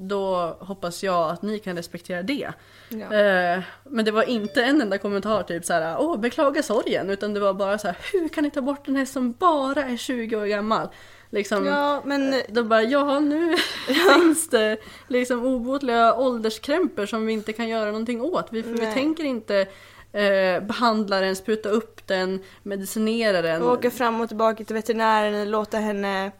[0.00, 2.52] då hoppas jag att ni kan respektera det.
[2.88, 3.14] Ja.
[3.14, 7.10] Eh, men det var inte en enda kommentar typ så här, åh beklaga sorgen.
[7.10, 9.82] Utan det var bara så här, hur kan ni ta bort en häst som bara
[9.84, 10.88] är 20 år gammal?
[11.30, 14.76] Liksom, ja, men de bara, ja nu finns det
[15.08, 18.46] liksom obotliga ålderskrämpor som vi inte kan göra någonting åt.
[18.50, 19.66] Vi, för vi tänker inte
[20.12, 23.62] eh, behandla den, spruta upp den, medicinera den.
[23.62, 26.32] åka fram och tillbaka till veterinären eller låta henne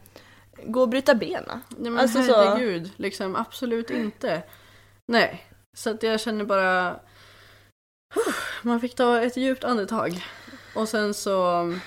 [0.66, 1.60] gå och bryta benen.
[1.78, 4.42] Nej men Alltså så- herregud, liksom absolut inte.
[5.12, 5.46] Nej,
[5.78, 7.00] så att jag känner bara...
[8.62, 10.24] Man fick ta ett djupt andetag.
[10.74, 11.80] Och sen så um,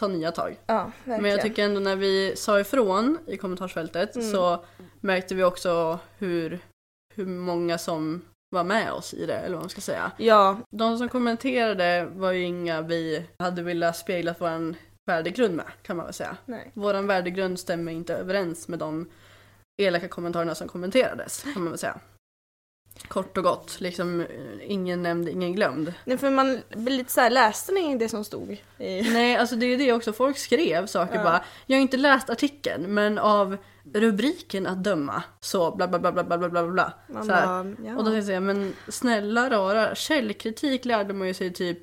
[0.00, 0.56] ta nya tag.
[0.66, 0.92] Ja.
[1.04, 4.30] Men jag tycker ändå när vi sa ifrån i kommentarsfältet Mm.
[4.30, 4.64] så
[5.00, 6.58] märkte vi också hur,
[7.14, 10.12] hur många som var med oss i det, eller vad man ska säga.
[10.18, 14.74] Ja, De som kommenterade var ju inga vi hade velat spegla vår
[15.06, 16.36] värdegrund med, kan man väl säga.
[16.44, 16.70] nej.
[16.74, 19.08] Våran värdegrund stämmer inte överens med de
[19.82, 21.98] elaka kommentarerna som kommenterades, kan man väl säga.
[23.08, 24.26] Kort och gott, liksom
[24.62, 25.94] ingen nämnd, ingen glömd.
[26.04, 28.50] Nej, för man blir lite såhär, läste ni det som stod?
[28.78, 29.02] I...
[29.02, 30.12] Nej, alltså det är ju det också.
[30.12, 31.24] Folk skrev saker Ja.
[31.24, 31.44] bara.
[31.66, 33.56] Jag har inte läst artikeln, men av
[33.94, 36.92] rubriken att döma så bla bla bla bla bla bla bla bla.
[37.08, 37.96] Man bara, ja.
[37.96, 41.78] Och då säger jag, men snälla rara, källkritik lärde man ju sig typ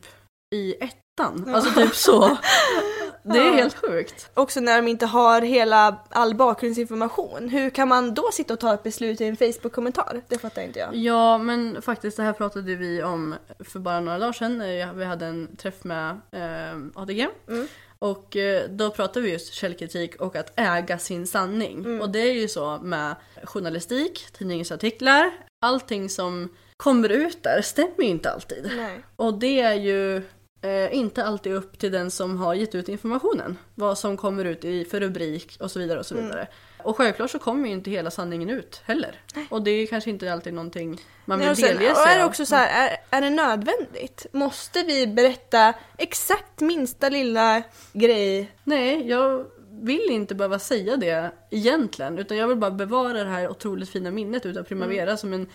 [0.55, 1.43] i ettan.
[1.47, 1.55] Ja.
[1.55, 2.37] Alltså typ så.
[3.23, 4.29] Det är helt sjukt.
[4.33, 7.49] Också när de inte har hela all bakgrundsinformation.
[7.49, 10.21] Hur kan man då sitta och ta ett beslut i en Facebook-kommentar?
[10.27, 10.95] Det fattar inte jag.
[10.95, 14.57] Ja, men faktiskt det här pratade vi om för bara några dagar sedan.
[14.57, 17.27] när Vi hade en träff med eh, ADG.
[17.47, 17.67] Mm.
[17.99, 21.79] Och eh, då pratade vi just källkritik och att äga sin sanning.
[21.79, 22.01] Mm.
[22.01, 25.31] Och det är ju så med journalistik, tidningsartiklar,
[25.61, 28.71] allting som kommer ut där stämmer ju inte alltid.
[28.75, 29.03] Nej.
[29.15, 30.23] Och det är ju
[30.63, 33.57] eh, inte alltid upp till den som har gett ut informationen.
[33.75, 36.25] Vad som kommer ut i för rubrik och så vidare och så Mm.
[36.25, 36.47] vidare.
[36.83, 39.15] Och självklart så kommer ju inte hela sanningen ut heller.
[39.49, 42.13] Och det är kanske inte alltid någonting man vill Nej, och sen, delge och sig
[42.13, 44.25] är det också så här, är, är det nödvändigt?
[44.31, 48.51] Måste vi berätta exakt minsta lilla grej?
[48.63, 49.45] Nej, jag
[49.81, 52.19] vill inte behöva säga det egentligen.
[52.19, 55.17] Utan jag vill bara bevara det här otroligt fina minnet utav Primavera Mm.
[55.17, 55.49] som en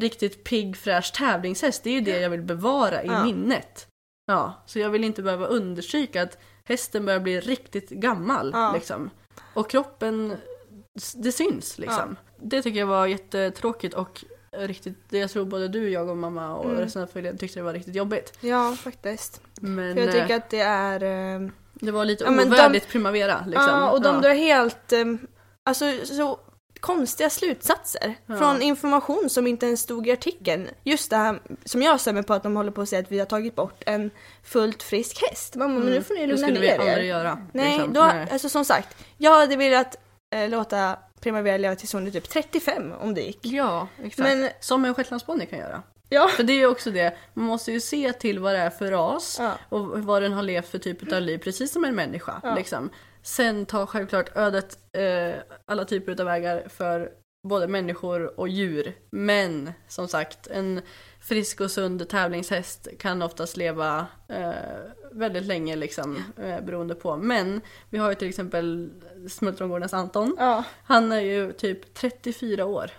[0.00, 1.84] riktigt pigg fräsch tävlingshäst.
[1.84, 3.24] Det är ju det jag vill bevara i Ja.
[3.24, 3.86] minnet.
[4.30, 8.50] Ja, så jag vill inte behöva understryka att hästen börjar bli riktigt gammal.
[8.54, 8.72] Ja.
[8.74, 9.10] Liksom.
[9.54, 10.36] Och kroppen,
[11.16, 12.16] det syns liksom.
[12.36, 16.54] Det tycker jag var jättetråkigt och riktigt, det jag tror både du, jag och mamma
[16.56, 16.76] och Mm.
[16.80, 18.38] resten av familjen tyckte det var riktigt jobbigt.
[18.40, 19.40] Ja, faktiskt.
[19.60, 21.02] Men För jag tycker eh, att det är...
[21.42, 23.44] eh, det var lite Ja, men de- ovärdigt Primavera.
[23.46, 23.66] Liksom.
[23.66, 24.20] Ja, och de Ja.
[24.20, 24.92] drar helt...
[24.92, 25.04] eh,
[25.64, 26.40] Alltså så
[26.80, 28.36] konstiga slutsatser Ja.
[28.36, 30.68] från information som inte ens stod i artikeln.
[30.84, 33.18] Just det här som jag stämmer på att de håller på att säga att vi
[33.18, 34.10] har tagit bort en
[34.44, 35.54] fullt frisk häst.
[35.56, 36.28] Mamma, men nu får ni Mm.
[36.36, 36.90] Det lugna skulle vi ner er.
[36.92, 37.46] aldrig göra.
[37.52, 37.92] Nej, liksom.
[37.92, 38.28] då, Nej.
[38.32, 39.96] alltså som sagt, jag hade velat
[40.34, 43.38] eh, låta Primavera leva tills hon är typ 35 om det gick.
[43.42, 44.18] Ja, exakt.
[44.18, 45.82] Men- Som en shetlandsponny kan göra.
[46.08, 46.28] Ja.
[46.28, 48.90] För det är ju också det, man måste ju se till vad det är för
[48.90, 49.52] ras Ja.
[49.68, 52.40] och vad den har levt för typ av liv, precis som en människa.
[52.42, 52.54] Ja.
[52.54, 52.90] Liksom.
[53.22, 57.10] Sen tar självklart ödet eh, alla typer av vägar för
[57.48, 58.92] både människor och djur.
[59.10, 60.80] Men som sagt, en
[61.20, 64.52] frisk och sund tävlingshäst kan oftast leva eh,
[65.12, 67.16] väldigt länge liksom, eh, beroende på.
[67.16, 68.90] Men vi har ju till exempel
[69.28, 70.36] Smultrongårdens Anton.
[70.38, 70.64] ja.
[70.84, 72.90] Han är ju typ 34 år.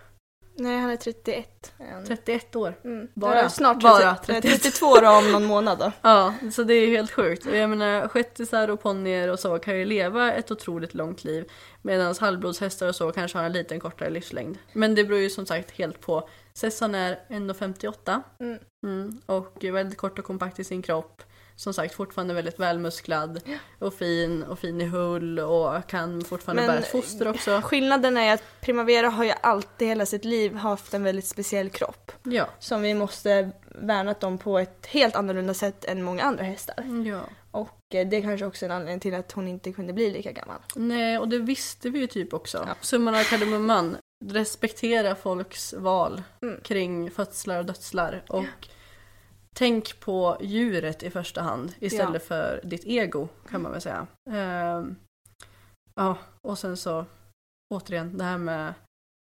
[0.55, 1.73] Nej, han är 31.
[1.77, 2.05] är han.
[2.05, 2.73] 31 år.
[2.83, 3.07] Mm.
[3.13, 3.41] Bara.
[3.41, 4.61] Ja, snart 30, Bara eh, 31.
[4.61, 5.91] 32 då om någon månad då.
[6.01, 7.45] Ja, så det är ju helt sjukt.
[7.45, 11.51] Och Jag menar, shettisar och ponnyer och så kan ju leva ett otroligt långt liv.
[11.81, 14.57] Medan halvblodshästar och så kanske har en liten kortare livslängd.
[14.73, 16.29] Men det beror ju som sagt helt på.
[16.53, 18.59] Sessan är 1,58 Mm.
[18.83, 21.23] mm, och är väldigt kort och kompakt i sin kropp.
[21.61, 23.41] Som sagt fortfarande väldigt välmusklad
[23.79, 27.61] och fin och fin i hull och kan fortfarande Men- bära ett foster också.
[27.63, 32.11] Skillnaden är att Primavera har ju alltid hela sitt liv haft en väldigt speciell kropp.
[32.23, 32.45] Ja.
[32.59, 37.03] Som vi måste värnat om på ett helt annorlunda sätt än många andra hästar.
[37.07, 37.21] ja.
[37.51, 40.31] Och eh, det är kanske också en anledning till att hon inte kunde bli lika
[40.31, 40.57] gammal.
[40.75, 42.65] Nej, och det visste vi ju typ också.
[42.67, 42.75] Ja.
[42.81, 46.61] Summan av kardemumman, respektera folks val Mm.
[46.63, 48.23] kring födslar och dödslar.
[48.29, 48.45] Och
[49.55, 54.07] tänk på djuret i första hand istället för ditt ego kan man väl säga.
[54.31, 54.95] Ehm,
[55.95, 57.05] ja, och sen så
[57.73, 58.73] återigen det här med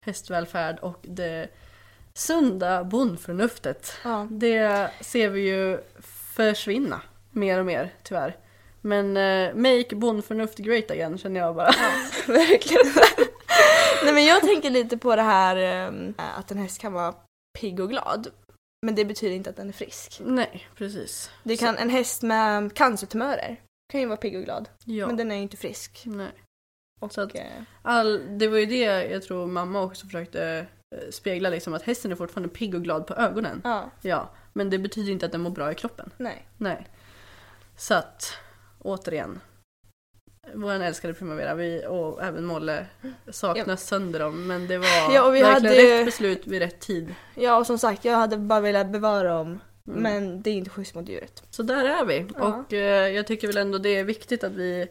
[0.06, 1.48] hästvälfärd och det
[2.14, 3.92] sunda bondförnuftet.
[4.04, 4.28] Ja.
[4.30, 5.80] Det ser vi ju
[6.36, 8.36] försvinna mer och mer tyvärr.
[8.80, 11.70] Men eh, make bondförnuft great again känner jag bara.
[12.26, 12.92] Verkligen.
[14.04, 17.14] Nej men jag tänker lite på det här eh, att en häst kan vara
[17.58, 18.28] pigg och glad.
[18.86, 20.20] Men det betyder inte att den är frisk.
[20.24, 21.30] Nej, precis.
[21.42, 23.60] Det kan, en häst med cancertumörer
[23.92, 24.68] kan ju vara pigg och glad.
[24.84, 25.06] Ja.
[25.06, 26.02] Men den är ju inte frisk.
[26.06, 26.32] Nej.
[27.00, 27.42] Och, Så att- eh,
[27.82, 30.66] All, det var ju det jag tror mamma också försökte
[30.96, 33.60] eh, spegla liksom att hästen är fortfarande pigg och glad på ögonen.
[33.64, 36.10] ja, Ja, men det betyder inte att den mår bra i kroppen.
[36.16, 36.48] nej.
[36.58, 36.86] Nej.
[37.76, 38.32] Så att,
[38.78, 39.40] återigen.
[40.54, 42.86] Vår älskade Primavera vi, och även Molle
[43.30, 44.46] saknas sönder dem.
[44.46, 47.14] Men det var Ja, verkligen hade rätt beslut vid rätt tid.
[47.34, 49.60] Ja och som sagt, jag hade bara velat bevara dem.
[49.88, 50.02] Mm.
[50.02, 51.42] Men det är inte schysst mot djuret.
[51.50, 52.26] Så där är vi.
[52.38, 52.42] Ja.
[52.66, 54.88] Och eh, jag tycker väl ändå det är viktigt att vi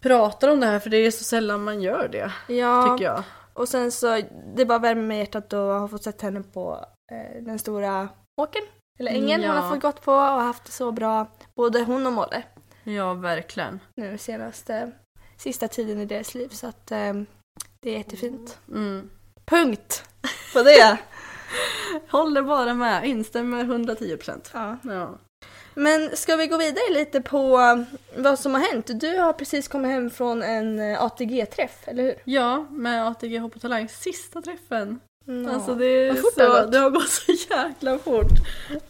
[0.00, 2.32] pratar om det här för det är så sällan man gör det.
[2.54, 3.22] Ja, Tycker jag.
[3.52, 4.20] och sen så,
[4.56, 8.08] det bara värmer mig hjärtat att ha fått sett henne på eh, den stora
[8.40, 8.62] åkern.
[8.98, 9.48] Eller ängen Ja.
[9.52, 11.26] hon har fått gått på och haft det så bra.
[11.54, 12.42] Både hon och Molle.
[12.88, 13.80] Ja, verkligen.
[13.94, 14.90] Nu senaste,
[15.36, 16.48] sista tiden i deras liv.
[16.48, 17.14] Så att eh,
[17.82, 18.58] det är jättefint.
[18.68, 19.10] Mm.
[19.44, 20.04] Punkt!
[20.52, 20.98] På det!
[22.10, 24.40] Håller bara med, instämmer 110%.
[24.52, 24.76] ja.
[24.82, 25.18] Ja.
[25.74, 27.58] Men ska vi gå vidare lite på
[28.16, 29.00] vad som har hänt?
[29.00, 32.14] Du har precis kommit hem från en eh, ATG-träff, eller hur?
[32.24, 35.00] ja, med ATG Hopp och Talang, sista träffen.
[35.30, 35.50] Nå.
[35.50, 36.72] Alltså det, är så, gått.
[36.72, 38.32] det har gått så jäkla fort.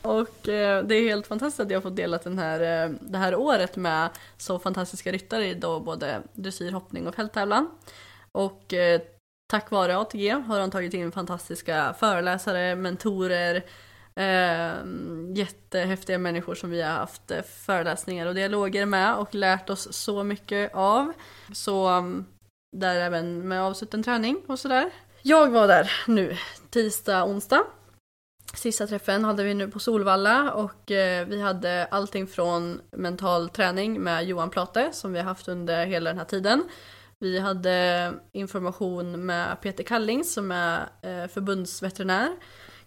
[0.03, 3.19] Och eh, det är helt fantastiskt att jag har fått dela den här, eh, det
[3.19, 7.71] här året med så fantastiska ryttare i då både dressyr, hoppning och fälttävlan.
[8.33, 9.01] Och eh,
[9.51, 13.57] tack vare ATG har de tagit in fantastiska föreläsare, mentorer,
[14.15, 14.73] eh,
[15.35, 20.23] jättehäftiga människor som vi har haft eh, föreläsningar och dialoger med och lärt oss så
[20.25, 21.13] mycket av.
[21.53, 22.27] Så um,
[22.77, 24.91] där även med avsluten träning och sådär.
[25.23, 26.37] Jag var där nu,
[26.71, 27.65] tisdag, onsdag.
[28.55, 34.01] Sista träffen hade vi nu på Solvalla och eh, vi hade allting från mental träning
[34.01, 36.69] med Johan Plate som vi har haft under hela den här tiden.
[37.19, 42.37] Vi hade information med Peter Kalling som är eh, förbundsveterinär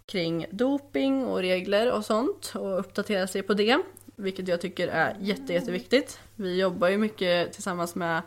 [0.06, 3.78] kring doping och regler och sånt och uppdatera sig på det.
[4.16, 6.20] Vilket jag tycker är jätte, jätteviktigt.
[6.34, 8.22] Vi jobbar ju mycket tillsammans med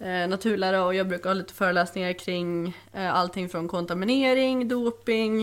[0.00, 5.42] eh, naturlärare och jag brukar ha lite föreläsningar kring eh, allting från kontaminering, doping,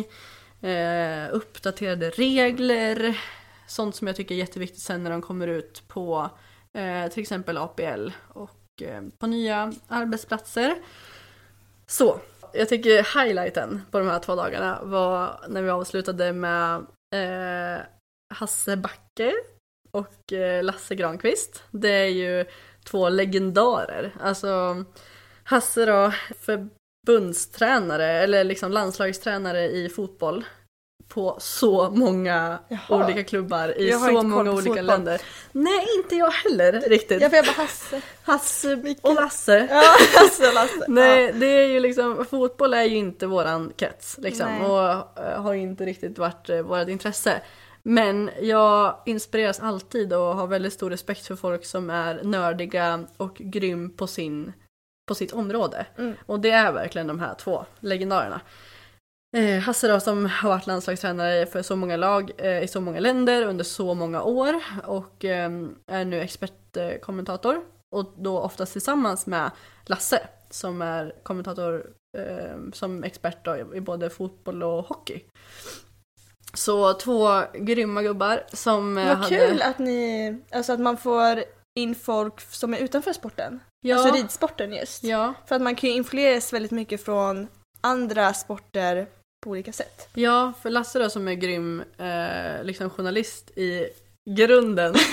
[0.62, 3.20] eh, uppdaterade regler,
[3.68, 6.30] sånt som jag tycker är jätteviktigt sen när de kommer ut på
[6.74, 10.76] eh, till exempel APL och eh, på nya arbetsplatser.
[11.88, 12.20] Så,
[12.54, 16.76] jag tycker highlighten på de här två dagarna var när vi avslutade med
[17.16, 17.82] eh,
[18.34, 19.34] Hasse Backe
[19.92, 21.64] och eh, Lasse Granqvist.
[21.72, 22.46] Det är ju
[22.86, 24.12] två legendarer.
[24.22, 24.84] Alltså
[25.44, 30.46] Hasse då, förbundstränare eller liksom landslagstränare i fotboll
[31.08, 33.06] på så många Jaha.
[33.06, 34.86] olika klubbar i så många olika fotboll.
[34.86, 35.22] länder.
[35.52, 37.22] Nej, inte jag heller riktigt.
[37.22, 38.02] Ja, för jag bara Hasse.
[38.24, 39.68] Hasse och Lasse.
[39.70, 39.84] Ja,
[40.20, 40.86] Hasse och Lasse.
[40.88, 44.68] Nej, det är ju liksom, fotboll är ju inte våran krets liksom Nej.
[44.70, 47.42] och eh, har inte riktigt varit eh, vårt intresse.
[47.88, 53.36] Men jag inspireras alltid och har väldigt stor respekt för folk som är nördiga och
[53.36, 54.54] grym på, sin,
[55.08, 55.86] på sitt område.
[55.98, 56.14] Mm.
[56.26, 58.42] Och det är verkligen de här två legendarerna.
[59.38, 63.00] Eh, Hasse då som har varit landslagstränare för så många lag eh, i så många
[63.00, 65.52] länder under så många år och eh,
[65.88, 67.64] är nu expertkommentator.
[67.96, 69.52] Och då oftast tillsammans med
[69.86, 75.24] Lasse som är kommentator eh, som expert då, i både fotboll och hockey.
[76.56, 79.30] Så två grymma gubbar som eh, Vad hade...
[79.30, 81.44] kul att ni, alltså att man får
[81.76, 83.60] in folk som är utanför sporten.
[83.82, 85.04] Ja, Alltså ridsporten just.
[85.04, 87.48] ja, För att man kan ju influeras väldigt mycket från
[87.82, 89.08] andra sporter
[89.44, 90.10] på olika sätt.
[90.14, 93.88] ja, för Lasse då som är grym eh, liksom journalist i
[94.26, 94.96] grunden.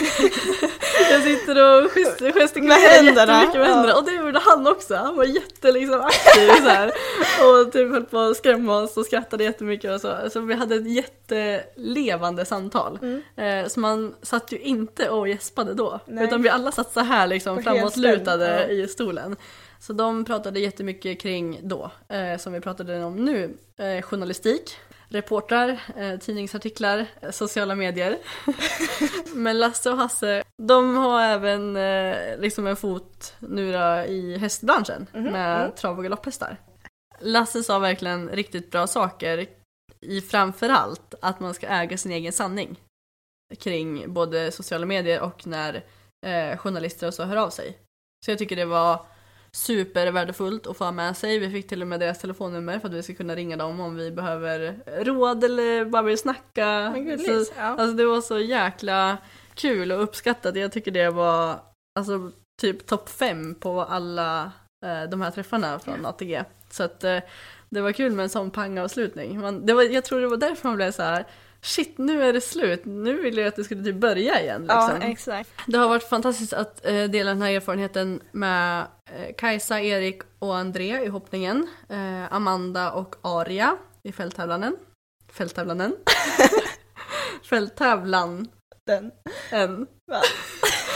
[1.11, 3.75] Jag sitter och gest- gestikulerar Med händerna, jättemycket med ja.
[3.75, 4.95] händerna och det gjorde han också.
[4.95, 6.93] Han var jätte liksom, aktiv så här.
[7.41, 10.31] och typ höll på att skrämma oss och skrattade jättemycket och så.
[10.31, 12.99] Så vi hade ett jättelevande samtal.
[13.03, 13.23] Mm.
[13.37, 16.01] Eh, så man satt ju inte och gäspade då.
[16.07, 16.25] Nej.
[16.25, 18.75] Utan vi alla satt så här liksom På framåtlutade ja.
[18.75, 19.37] i stolen.
[19.81, 24.77] Så de pratade jättemycket kring då, eh, som vi pratade om nu, eh, journalistik,
[25.13, 28.19] reportrar, eh, tidningsartiklar, eh, sociala medier.
[29.35, 35.07] Men Lasse och Hasse, de har även eh, liksom en fot nu då i hästbranschen
[35.13, 35.73] Mhm, med mm.
[35.77, 36.57] trav och galopphästar.
[37.21, 39.47] Lasse sa verkligen riktigt bra saker
[40.01, 42.81] i framförallt att man ska äga sin egen sanning
[43.59, 45.85] kring både sociala medier och när
[46.27, 47.79] eh, journalister och så hör av sig.
[48.25, 49.07] Så jag tycker det var
[49.57, 51.39] supervärdefullt att få ha med sig.
[51.39, 53.97] Vi fick till och med deras telefonnummer för att vi ska kunna ringa dem om
[53.97, 56.91] vi behöver råd eller bara vill snacka.
[56.93, 57.63] Men gud, Så, ja.
[57.63, 59.19] alltså det var så jäkla
[59.55, 60.57] kul och uppskattat.
[60.57, 61.61] Jag tycker det var
[61.99, 64.53] alltså, typ topp fem på alla
[64.85, 66.43] eh, de här träffarna från ATG.
[66.71, 67.19] Så att eh,
[67.69, 69.41] det var kul med en sån pangavslutning.
[69.41, 71.27] Man, det var, jag tror det var därför man blev så här.
[71.65, 72.85] Shit, nu är det slut.
[72.85, 74.63] Nu vill jag att det skulle typ börja igen.
[74.63, 74.79] Liksom.
[74.79, 75.51] Ja, exakt.
[75.67, 80.57] Det har varit fantastiskt att eh, dela den här erfarenheten med eh, Kajsa, Erik och
[80.57, 81.69] André i hoppningen.
[81.89, 84.77] Eh, Amanda och Aria i fälttävlanen.
[85.33, 85.97] Fälttävlanen?
[87.43, 88.49] Fälttävlan.
[88.87, 89.13] Den.
[89.51, 89.87] En.
[90.13, 90.21] Va?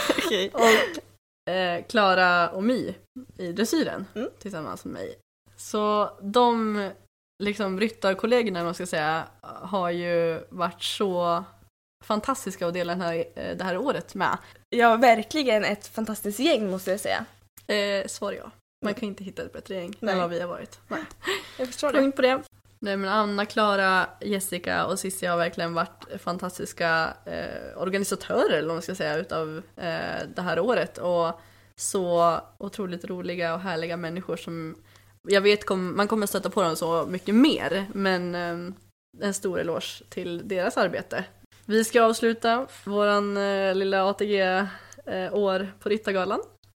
[0.25, 0.51] Okej.
[0.53, 2.95] Och eh, Klara och My
[3.37, 4.29] i dressyren Mm.
[4.39, 5.15] tillsammans med mig.
[5.57, 6.75] Så de
[7.43, 11.43] liksom ryttarkollegorna, man ska säga, har ju varit så
[12.03, 14.37] fantastiska att dela den här, eh, det här året med.
[14.69, 17.25] Ja, verkligen ett fantastiskt gäng måste jag säga.
[17.67, 18.51] Eh, svar ja.
[18.85, 20.13] Man kan inte hitta ett bättre gäng Nej.
[20.13, 20.79] än vad vi har varit.
[20.87, 21.03] Nej.
[21.57, 21.99] Jag förstår det.
[21.99, 22.41] Punkt på det.
[22.79, 28.75] Nej men Anna, Klara, Jessica och Cissi har verkligen varit fantastiska eh, organisatörer eller vad
[28.75, 31.39] man ska säga utav eh, det här året och
[31.75, 34.75] så otroligt roliga och härliga människor som
[35.29, 38.73] jag vet kom, man kommer stöta på dem så mycket mer men eh,
[39.21, 41.23] en stor eloge till deras arbete.
[41.65, 46.39] Vi ska avsluta våran eh, lilla ATG-år på Ryttargalan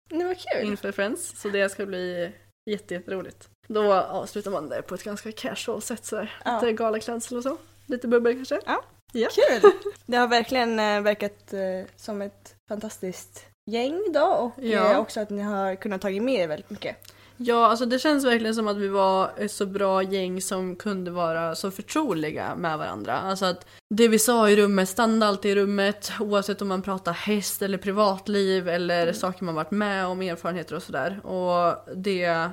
[0.09, 0.67] Det var kul.
[0.67, 2.31] inför Friends så det ska bli
[2.71, 3.49] jätte, jätteroligt.
[3.67, 6.39] Då avslutar man det på ett ganska casual sätt sådär.
[6.45, 6.61] Ja.
[6.61, 7.57] Lite galaklädsel och så.
[7.85, 8.59] Lite bubbel kanske.
[8.65, 8.83] Ja.
[9.13, 9.29] Ja.
[9.31, 9.71] Kul!
[10.05, 11.59] Det har verkligen eh, verkat eh,
[11.95, 14.91] som ett fantastiskt gäng då och Ja.
[14.91, 16.95] eh, också att ni har kunnat tagit med er väldigt mycket.
[17.37, 21.11] Ja, alltså det känns verkligen som att vi var ett så bra gäng som kunde
[21.11, 23.13] vara så förtroliga med varandra.
[23.13, 27.13] Alltså att det vi sa i rummet stannade alltid i rummet oavsett om man pratar
[27.13, 31.25] häst eller privatliv eller saker man varit med om, erfarenheter och sådär.
[31.25, 32.49] Och det,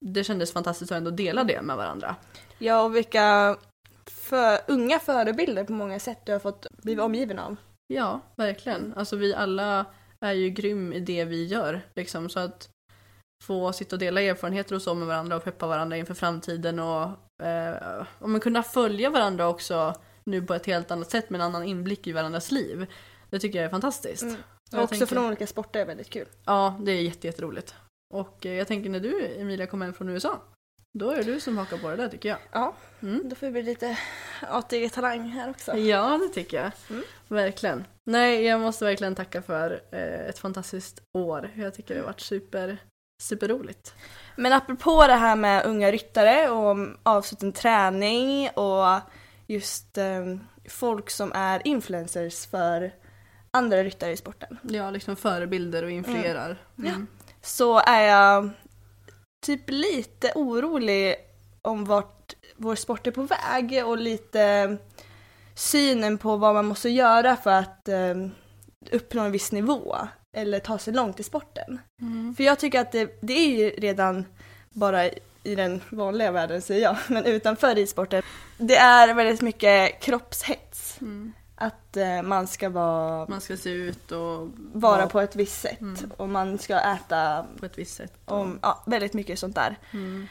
[0.00, 2.16] det kändes fantastiskt att ändå dela det med varandra.
[2.58, 3.56] Ja, och vilka
[4.06, 7.56] för, unga förebilder på många sätt du har fått blivit omgiven av.
[7.86, 8.94] Ja, verkligen.
[8.96, 9.86] Alltså vi alla
[10.20, 11.80] är ju grym i det vi gör.
[11.94, 12.68] Liksom, så att
[13.44, 17.08] få sitta och dela erfarenheter och så med varandra och peppa varandra inför framtiden och,
[17.46, 21.46] eh, och men kunna följa varandra också nu på ett helt annat sätt med en
[21.46, 22.86] annan inblick i varandras liv.
[23.30, 24.22] Det tycker jag är fantastiskt.
[24.22, 24.36] Mm.
[24.72, 26.26] Och också tänker- från olika sporter är väldigt kul.
[26.44, 27.74] Ja, det är jätte, jätteroligt.
[28.14, 30.40] Och eh, jag tänker när du Emilia kommer hem från USA,
[30.98, 32.38] då är det du som hakar på det där tycker jag.
[32.52, 33.28] Ja, Mm.
[33.28, 33.98] då får det bli lite
[34.48, 35.76] ATG-talang här också.
[35.76, 36.70] Ja, det tycker jag.
[36.90, 37.02] Mm.
[37.28, 37.84] Verkligen.
[38.10, 41.50] Nej, jag måste verkligen tacka för eh, ett fantastiskt år.
[41.56, 42.78] Jag tycker det har varit super,
[43.20, 43.94] superroligt.
[44.36, 49.00] Men apropå det här med unga ryttare och avsluten träning och
[49.46, 50.36] just eh,
[50.68, 52.92] folk som är influencers för
[53.50, 54.58] andra ryttare i sporten.
[54.62, 56.62] Ja, liksom förebilder och influerar.
[56.78, 57.06] Mm.
[57.42, 58.50] Så är jag
[59.46, 61.16] typ lite orolig
[61.62, 64.76] om vart vår sport är på väg och lite
[65.54, 68.14] synen på vad man måste göra för att eh,
[68.90, 69.96] uppnå en viss nivå
[70.36, 71.78] eller ta sig långt i sporten.
[72.00, 72.34] Mm.
[72.36, 74.24] För jag tycker att det, det är ju redan
[74.70, 75.06] bara
[75.42, 78.22] i den vanliga världen säger jag, men utanför ridsporten.
[78.58, 80.96] Det är väldigt mycket kroppshets.
[81.00, 81.32] Mm.
[81.56, 85.80] Att eh, man ska vara, Man ska se ut och vara på ett visst sätt
[85.80, 86.10] Mm.
[86.16, 88.12] och man ska äta på ett visst sätt.
[88.24, 89.76] om, ja, väldigt mycket sånt där.
[89.92, 90.26] Mm.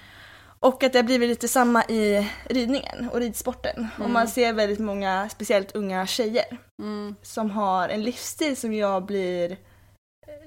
[0.61, 3.87] Och att det har blivit lite samma i ridningen och ridsporten.
[3.93, 4.13] Och Mm.
[4.13, 7.15] man ser väldigt många, speciellt unga tjejer, Mm.
[7.21, 9.57] som har en livsstil som jag blir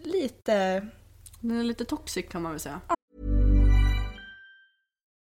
[0.03, 0.83] lite...
[1.41, 2.81] Den är lite toxic kan man väl säga.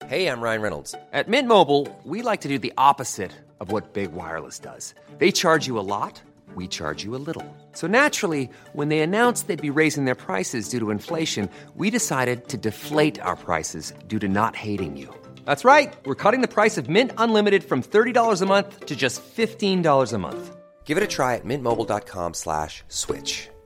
[0.09, 0.95] Hey, I'm Ryan Reynolds.
[1.13, 4.95] At Mint Mobile, we like to do the opposite of what Big Wireless does.
[5.19, 6.23] They charge you a lot,
[6.55, 7.45] we charge you a little.
[7.73, 12.47] So naturally, when they announced they'd be raising their prices due to inflation, we decided
[12.49, 15.13] to deflate our prices due to not hating you.
[15.45, 15.93] That's right.
[16.05, 20.19] We're cutting the price of Mint Unlimited from $30 a month to just $15 a
[20.19, 20.57] month.
[20.85, 23.49] Give it a try at mintmobile.com slash switch.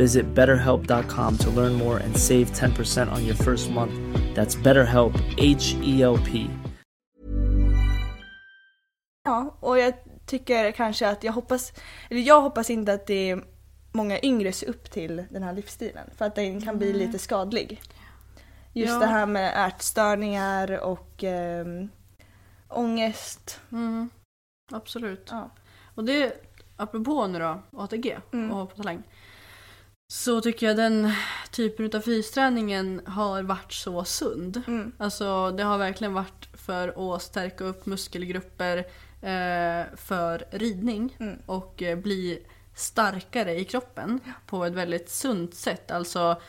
[0.00, 3.92] Visit betterhelp.com to learn more and save 10% on your first month.
[4.34, 6.46] That's BetterHelp, H E L P.
[9.24, 9.94] Ja, och jag
[10.26, 11.72] tycker kanske att jag hoppas,
[12.10, 13.44] eller jag hoppas inte att det är
[13.92, 16.10] många yngre ser upp till den här livsstilen.
[16.16, 17.82] För att den kan bli lite skadlig.
[18.72, 18.98] Just Ja.
[18.98, 21.88] det här med ätstörningar och ehm,
[22.68, 23.60] ångest.
[23.72, 24.10] Mm.
[24.72, 25.28] Absolut.
[25.30, 25.50] Ja.
[25.94, 26.32] Och det,
[26.76, 28.50] apropå nu då, ATG Mm.
[28.52, 29.02] och på talang.
[30.12, 31.12] Så tycker jag den
[31.50, 34.62] typen av fysträningen har varit så sund.
[34.66, 34.92] Mm.
[34.98, 38.76] Alltså det har verkligen varit för att stärka upp muskelgrupper
[39.22, 41.38] eh, för ridning Mm.
[41.46, 45.90] och eh, bli starkare i kroppen på ett väldigt sunt sätt.
[45.90, 46.40] Alltså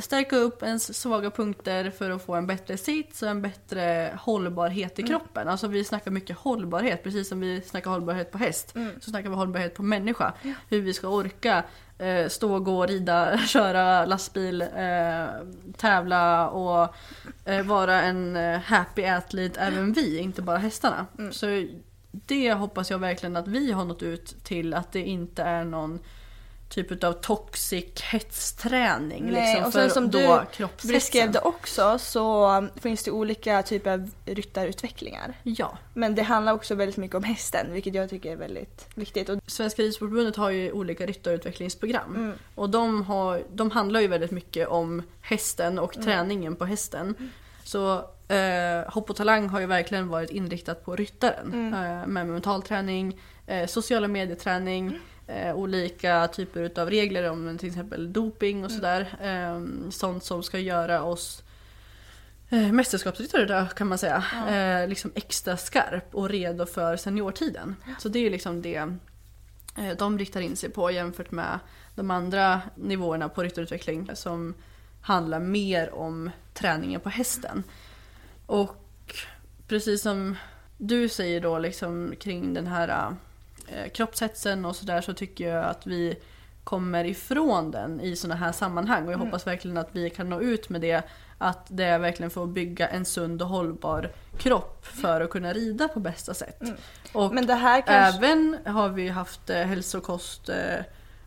[0.00, 4.98] stärka upp ens svaga punkter för att få en bättre sits och en bättre hållbarhet
[4.98, 5.08] i Mm.
[5.10, 5.48] kroppen.
[5.48, 8.74] Alltså vi snackar mycket hållbarhet, precis som vi snackar hållbarhet på häst.
[8.76, 9.00] Mm.
[9.00, 10.32] Så snackar vi hållbarhet på människa.
[10.68, 11.64] Hur vi ska orka
[12.28, 15.26] stå, gå, rida, köra lastbil, eh,
[15.76, 16.94] tävla och
[17.44, 21.06] eh, vara en eh, happy athlete även vi, inte bara hästarna.
[21.18, 21.32] Mm.
[21.32, 21.66] Så
[22.10, 25.98] det hoppas jag verkligen att vi har nått ut till att det inte är någon
[26.72, 29.30] typ av toxic hetsträning.
[29.32, 30.40] Nej, liksom, och sen för som du
[30.92, 35.34] beskrev det också så finns det olika typer av ryttarutvecklingar.
[35.42, 35.78] Ja.
[35.94, 39.28] Men det handlar också väldigt mycket om hästen, vilket jag tycker är väldigt viktigt.
[39.28, 42.16] Och, Svenska Ridsportförbundet har ju olika ryttarutvecklingsprogram.
[42.16, 46.06] mm, Och de, har, de handlar ju väldigt mycket om hästen och Mm.
[46.06, 47.14] träningen på hästen.
[47.64, 47.94] Så
[48.28, 51.52] eh, Hopp och Talang har ju verkligen varit inriktat på ryttaren.
[51.52, 51.74] Mm.
[51.74, 54.98] Eh, med mental träning, eh, sociala medieträning,
[55.36, 58.80] eh, olika typer utav regler om till exempel doping och Mm.
[58.80, 59.16] sådär.
[59.22, 61.42] Eh, sånt som ska göra oss
[62.50, 64.24] eh, mästerskapsryttare kan man säga.
[64.48, 67.76] Eh, liksom extra skarp och redo för seniortiden.
[67.98, 68.76] Så det är liksom det
[69.78, 71.58] eh, de riktar in sig på jämfört med
[71.94, 74.54] de andra nivåerna på ryttarutveckling som
[75.00, 77.62] handlar mer om träningen på hästen.
[78.46, 79.14] Och
[79.68, 80.36] precis som
[80.78, 83.16] du säger då liksom kring den här
[83.94, 86.16] kroppshetsen och sådär så tycker jag att vi
[86.64, 90.40] kommer ifrån den i sådana här sammanhang och jag hoppas verkligen att vi kan nå
[90.40, 91.02] ut med det
[91.38, 95.52] att det är verkligen för att bygga en sund och hållbar kropp för att kunna
[95.52, 96.62] rida på bästa sätt.
[97.12, 98.26] Och Men det här kanske...
[98.26, 100.78] även har vi haft eh, hälsokost eh,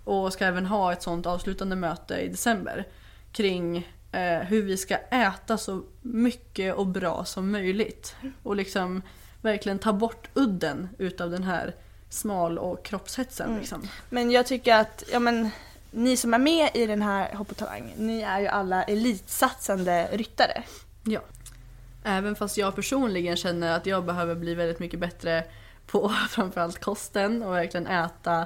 [0.04, 2.88] och ska även ha ett sånt avslutande möte i december
[3.32, 3.78] kring
[4.12, 8.16] eh, hur vi ska äta så mycket och bra som möjligt.
[8.44, 9.02] Och liksom
[9.42, 11.76] verkligen ta bort udden utav den här
[12.16, 13.58] smal och kroppshetsen.
[13.58, 13.88] Liksom.
[14.10, 15.50] Men jag tycker att, ja men
[15.92, 20.10] ni som är med i den här Hopp och Talang, ni är ju alla elitsatsande
[20.12, 20.64] ryttare.
[21.04, 21.22] Ja.
[22.04, 25.44] Även fast jag personligen känner att jag behöver bli väldigt mycket bättre
[25.88, 28.46] på framförallt kosten och verkligen äta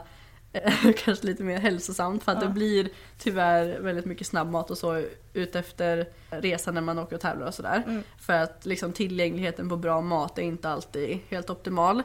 [0.53, 0.73] eh,
[1.05, 5.03] kanske lite mer hälsosamt för att det blir tyvärr väldigt mycket snabbmat och så
[5.33, 8.03] utefter resan när man åker och tävlar och sådär.
[8.19, 12.03] För att liksom tillgängligheten på bra mat är inte alltid helt optimal.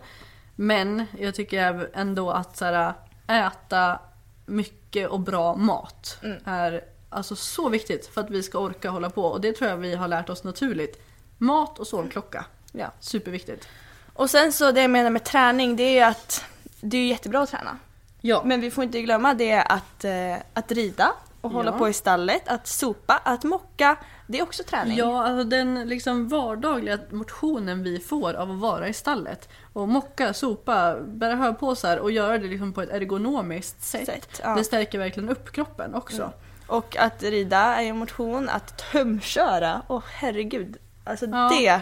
[0.56, 2.94] Men jag tycker ändå att så här,
[3.28, 3.98] äta
[4.46, 9.24] mycket och bra mat är alltså så viktigt för att vi ska orka hålla på
[9.24, 11.02] och det tror jag vi har lärt oss naturligt.
[11.38, 12.44] Mat och sovklocka.
[12.72, 12.92] Ja.
[13.00, 13.68] Superviktigt.
[14.12, 16.44] Och sen så det jag menar med träning, det är ju att
[16.80, 17.78] det är jättebra att träna.
[18.20, 18.42] Ja.
[18.44, 21.78] Men vi får inte glömma det att, eh, att rida och hålla Ja.
[21.78, 23.96] på i stallet, att sopa, att mocka.
[24.26, 24.96] Det är också träning.
[24.96, 29.48] Ja, alltså den liksom vardagliga motionen vi får av att vara i stallet.
[29.72, 34.06] Och mocka, sopa, bära höpåsar och göra det liksom på ett ergonomiskt sätt.
[34.06, 34.54] Sätt, ja.
[34.54, 36.32] Det stärker verkligen upp kroppen också.
[36.66, 40.76] Och att rida är ju motion, att tömköra, åh herregud.
[41.04, 41.50] Alltså Ja.
[41.58, 41.80] det.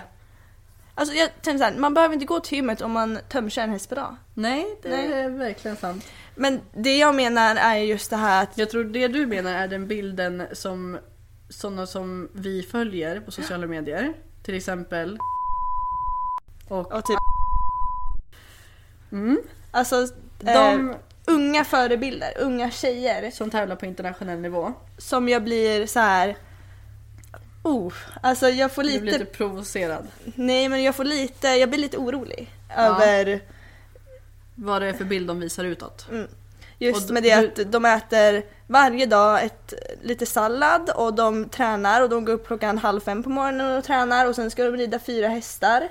[0.95, 3.70] Alltså jag tänker så här, man behöver inte gå till gymmet om man tömkör en
[3.70, 4.16] häst dag.
[4.34, 5.12] Nej, det Nej.
[5.12, 6.05] är verkligen sant.
[6.34, 9.68] Men det jag menar är just det här att Jag tror det du menar är
[9.68, 10.99] den bilden som
[11.53, 14.12] sådana som vi följer på sociala medier.
[14.42, 15.18] Till exempel.
[16.68, 17.18] Och och typ,
[19.12, 20.07] mm, alltså
[20.40, 20.96] de eh,
[21.26, 24.72] unga förebilder, unga tjejer som tävlar på internationell nivå.
[24.98, 26.36] som jag blir så här.
[27.64, 27.92] Oh,
[28.22, 30.07] alltså jag får Du lite, blir lite provocerad.
[30.34, 33.40] nej men jag får lite, jag blir lite orolig över
[34.55, 36.07] Vad det är för bild de visar utåt.
[36.78, 38.42] Just Och med det du- att de äter
[38.72, 43.22] varje dag ett, lite sallad och de tränar och de går upp klockan halv fem
[43.22, 45.88] på morgonen och tränar och sen ska de rida fyra hästar.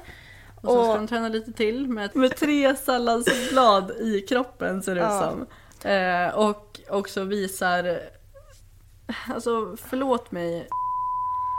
[0.62, 5.02] Och så ska de träna lite till med, med tre salladsblad i kroppen ser det
[5.02, 5.22] ut Ja.
[5.32, 5.48] som.
[5.92, 8.00] Eh, och också visar,
[9.34, 10.68] alltså förlåt mig,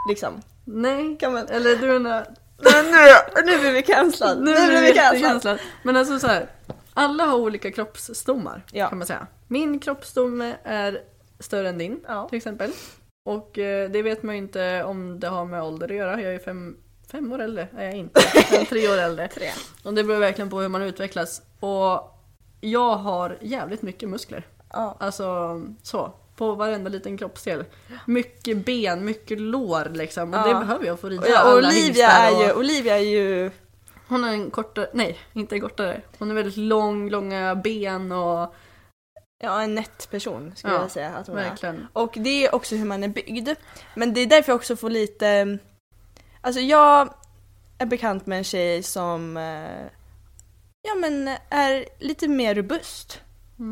[0.09, 0.41] Liksom.
[0.65, 2.25] nej, Kan man- eller du menar,
[2.57, 4.37] Men nu, nu blir vi cancellad!
[4.43, 5.59] nu Nu blir vi cancellad!
[5.83, 6.47] Men alltså så här,
[6.93, 8.89] alla har olika kroppsstommar Ja.
[8.89, 9.27] kan man säga.
[9.47, 10.99] Min kroppsstomme är
[11.43, 12.27] större än din Ja.
[12.29, 12.71] till exempel.
[13.25, 16.21] Och eh, det vet man ju inte om det har med ålder att göra.
[16.21, 16.77] Jag är fem,
[17.11, 18.21] fem år äldre, är jag inte.
[18.51, 19.27] Jag är tre år äldre.
[19.33, 19.49] Tre.
[19.83, 21.41] Och det beror verkligen på hur man utvecklas.
[21.59, 22.19] Och
[22.61, 24.47] jag har jävligt mycket muskler.
[24.73, 24.97] Ja.
[24.99, 26.13] Alltså så.
[26.35, 27.63] På varenda liten kroppsdel.
[28.07, 30.33] Mycket ben, mycket lår liksom.
[30.33, 30.47] Och Ja.
[30.47, 33.51] det behöver jag för att rida ja, alla Olivia är och- ju, Olivia är ju,
[34.07, 36.01] Hon har en kortare, nej inte kortare.
[36.19, 38.55] Hon är väldigt lång, långa ben och
[39.43, 41.49] ja en nätt person skulle Ja, jag säga att hon är.
[41.49, 41.87] verkligen.
[41.93, 43.49] Och det är också hur man är byggd.
[43.95, 45.57] Men det är därför jag också får lite...
[46.41, 47.13] Alltså jag
[47.77, 49.85] är bekant med en tjej som eh,
[50.81, 53.21] ja men är lite mer robust.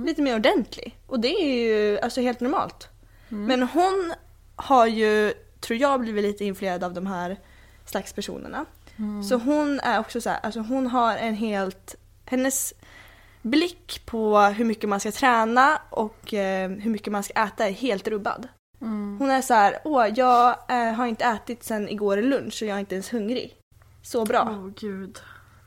[0.05, 0.97] Lite mer ordentlig.
[1.07, 2.88] Och det är ju alltså helt normalt.
[3.30, 4.13] Men hon
[4.55, 7.38] har ju, tror jag, blivit lite influerad av de här
[7.86, 8.65] slags personerna.
[9.30, 11.95] Så hon är också så här, alltså hon har en helt,
[12.26, 12.74] hennes
[13.41, 17.71] blick på hur mycket man ska träna och eh, hur mycket man ska äta är
[17.71, 18.47] helt rubbad.
[19.19, 22.75] Hon är så här, åh jag eh, har inte ätit sen igår lunch och jag
[22.75, 23.55] är inte ens hungrig.
[24.01, 24.47] Så bra.
[24.49, 25.19] Åh gud.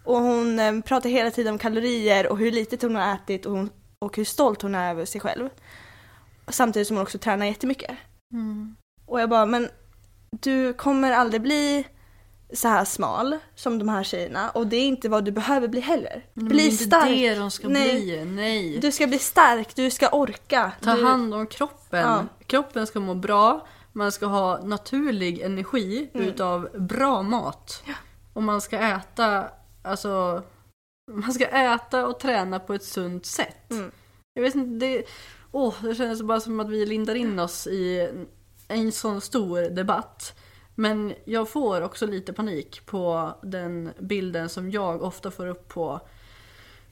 [0.05, 3.53] Och hon eh, pratar hela tiden om kalorier och hur litet hon har ätit och,
[3.53, 5.49] hon, och hur stolt hon är över sig själv.
[6.49, 7.91] Samtidigt som hon också tränar jättemycket.
[9.07, 9.69] Och jag bara, men
[10.31, 11.87] du kommer aldrig bli
[12.53, 15.81] så här smal som de här tjejerna och det är inte vad du behöver bli
[15.81, 16.27] heller.
[16.35, 17.09] Men Bli det är inte stark.
[17.09, 18.03] det de ska Nej.
[18.03, 18.79] bli, nej.
[18.79, 20.73] Du ska bli stark, du ska orka.
[20.83, 21.05] Ta du...
[21.05, 22.01] hand om kroppen.
[22.01, 22.25] Ja.
[22.47, 23.67] Kroppen ska må bra.
[23.93, 26.29] Man ska ha naturlig energi Mm.
[26.29, 27.83] utav bra mat.
[28.33, 29.45] Och man ska äta,
[29.83, 30.43] alltså
[31.13, 33.71] man ska äta och träna på ett sunt sätt.
[33.71, 33.91] Mm.
[34.35, 35.05] Jag vet inte, det,
[35.53, 38.09] åh, det känns bara som att vi lindar in oss i
[38.69, 40.35] en sån stor debatt.
[40.75, 46.01] Men jag får också lite panik på den bilden som jag ofta får upp på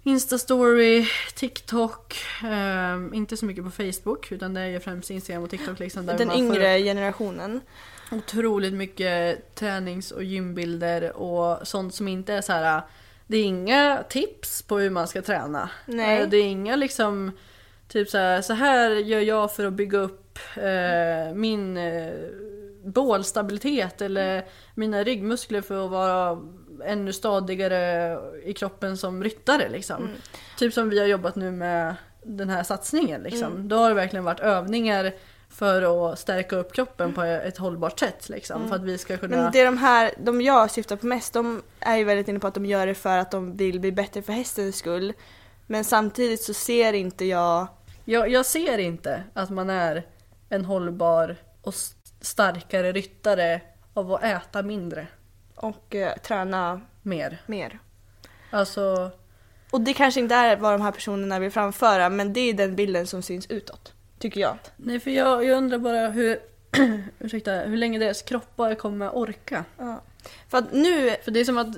[0.05, 5.51] Instastory, TikTok, eh, inte så mycket på Facebook utan det är ju främst Instagram och
[5.51, 6.07] TikTok liksom.
[6.07, 7.61] Där Den yngre generationen.
[8.13, 12.83] otroligt mycket tränings och gymbilder och sånt som inte är så här.
[13.27, 15.71] Det är inga tips på hur man ska träna.
[15.87, 16.21] Nej.
[16.23, 17.33] Eh, Det är inga liksom
[17.89, 22.13] typ så här, så här gör jag för att bygga upp eh, min eh,
[22.85, 26.39] bålstabilitet eller mina ryggmuskler för att vara
[26.85, 30.09] ännu stadigare i kroppen som ryttare liksom.
[30.59, 33.69] Typ som vi har jobbat nu med den här satsningen liksom.
[33.69, 35.13] Då har det verkligen varit övningar
[35.49, 38.69] för att stärka upp kroppen på ett hållbart sätt liksom.
[38.69, 39.37] För att vi ska kunna...
[39.37, 42.39] Men det är de här, de jag syftar på mest, de är ju väldigt inne
[42.39, 45.13] på att de gör det för att de vill bli bättre för hästens skull.
[45.67, 47.67] Men samtidigt så ser inte jag
[48.05, 50.07] Jag, jag ser inte att man är
[50.49, 53.61] en hållbar och s- starkare ryttare
[53.95, 55.07] av att äta mindre.
[55.55, 57.39] och eh, träna Mer.
[57.47, 57.79] mer.
[58.51, 59.11] Alltså,
[59.71, 62.77] Och det kanske inte är vad de här personerna vill framföra men det är den
[62.77, 63.93] bilden som syns utåt.
[64.19, 64.59] Tycker jag.
[64.77, 66.39] nej för jag, jag undrar bara hur,
[67.19, 69.65] ursäkta, hur länge deras kroppar kommer orka.
[70.49, 71.77] För att nu, För det är som att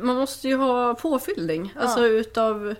[0.00, 1.72] man måste ju ha påfyllning.
[1.76, 2.74] Alltså utav...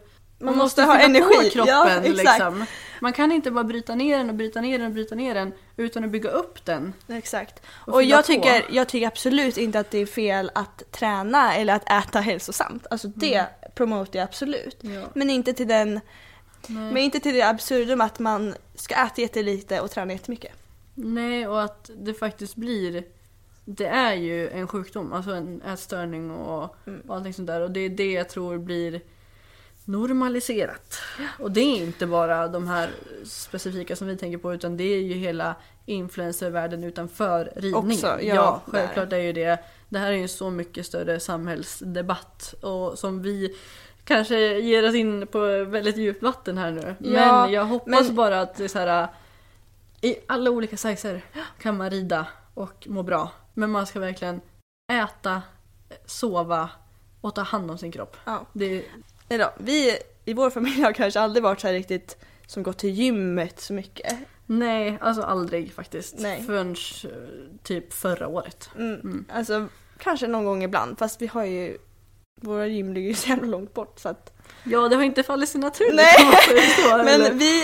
[0.44, 1.34] Man, måste ha fylla energi.
[1.44, 2.64] på kroppen Ja, liksom.
[3.00, 5.52] Man kan inte bara bryta ner den och bryta ner den och bryta ner den
[5.76, 6.92] utan att bygga upp den.
[7.08, 7.62] exakt.
[7.68, 8.26] Och Och jag på.
[8.26, 12.86] tycker, jag tycker absolut inte att det är fel att träna eller att äta hälsosamt.
[12.90, 14.76] Alltså det promotar jag absolut.
[14.80, 15.02] Ja.
[15.14, 16.00] Men inte till den,
[16.68, 20.52] men inte till det absurdum att man ska äta jättelite och träna jättemycket.
[20.94, 23.04] Nej, och att det faktiskt blir...
[23.64, 26.76] Det är ju en sjukdom, alltså en ätstörning och,
[27.08, 27.60] och allting sånt där.
[27.60, 29.00] Och det är det jag tror blir
[29.84, 30.98] normaliserat.
[31.38, 32.90] Och det är inte bara de här
[33.24, 35.54] specifika som vi tänker på utan det är ju hela
[35.86, 37.92] influencervärlden utanför ridningen.
[37.92, 39.58] Också, ja, självklart är ju det.
[39.88, 43.56] Det här är ju så mycket större samhällsdebatt och som vi
[44.04, 46.94] kanske ger oss in på väldigt djupt vatten här nu.
[46.98, 49.08] Ja, men jag hoppas men- bara att det är så här
[50.00, 51.24] i alla olika sizer
[51.58, 53.30] kan man rida och må bra.
[53.54, 54.40] Men man ska verkligen
[54.92, 55.42] äta,
[56.06, 56.70] sova
[57.20, 58.16] och ta hand om sin kropp.
[58.24, 58.46] Ja.
[58.52, 58.84] Det,
[59.28, 62.16] Nej då, vi i vår familj har kanske aldrig varit så här riktigt
[62.46, 64.14] som gått till gymmet så mycket.
[64.46, 66.14] nej, alltså aldrig faktiskt.
[66.18, 66.42] Nej.
[66.46, 66.70] Förrän
[67.04, 67.10] eh,
[67.62, 68.70] typ förra året.
[68.78, 69.24] Mm.
[69.32, 69.66] Alltså
[69.98, 71.78] kanske någon gång ibland fast vi har ju
[72.40, 74.30] våra gym ligger ju så jävla långt bort så att
[74.64, 75.94] Ja, det har inte fallit sig naturligt.
[75.94, 76.14] Nej,
[76.76, 77.04] så, eller?
[77.04, 77.62] Men vi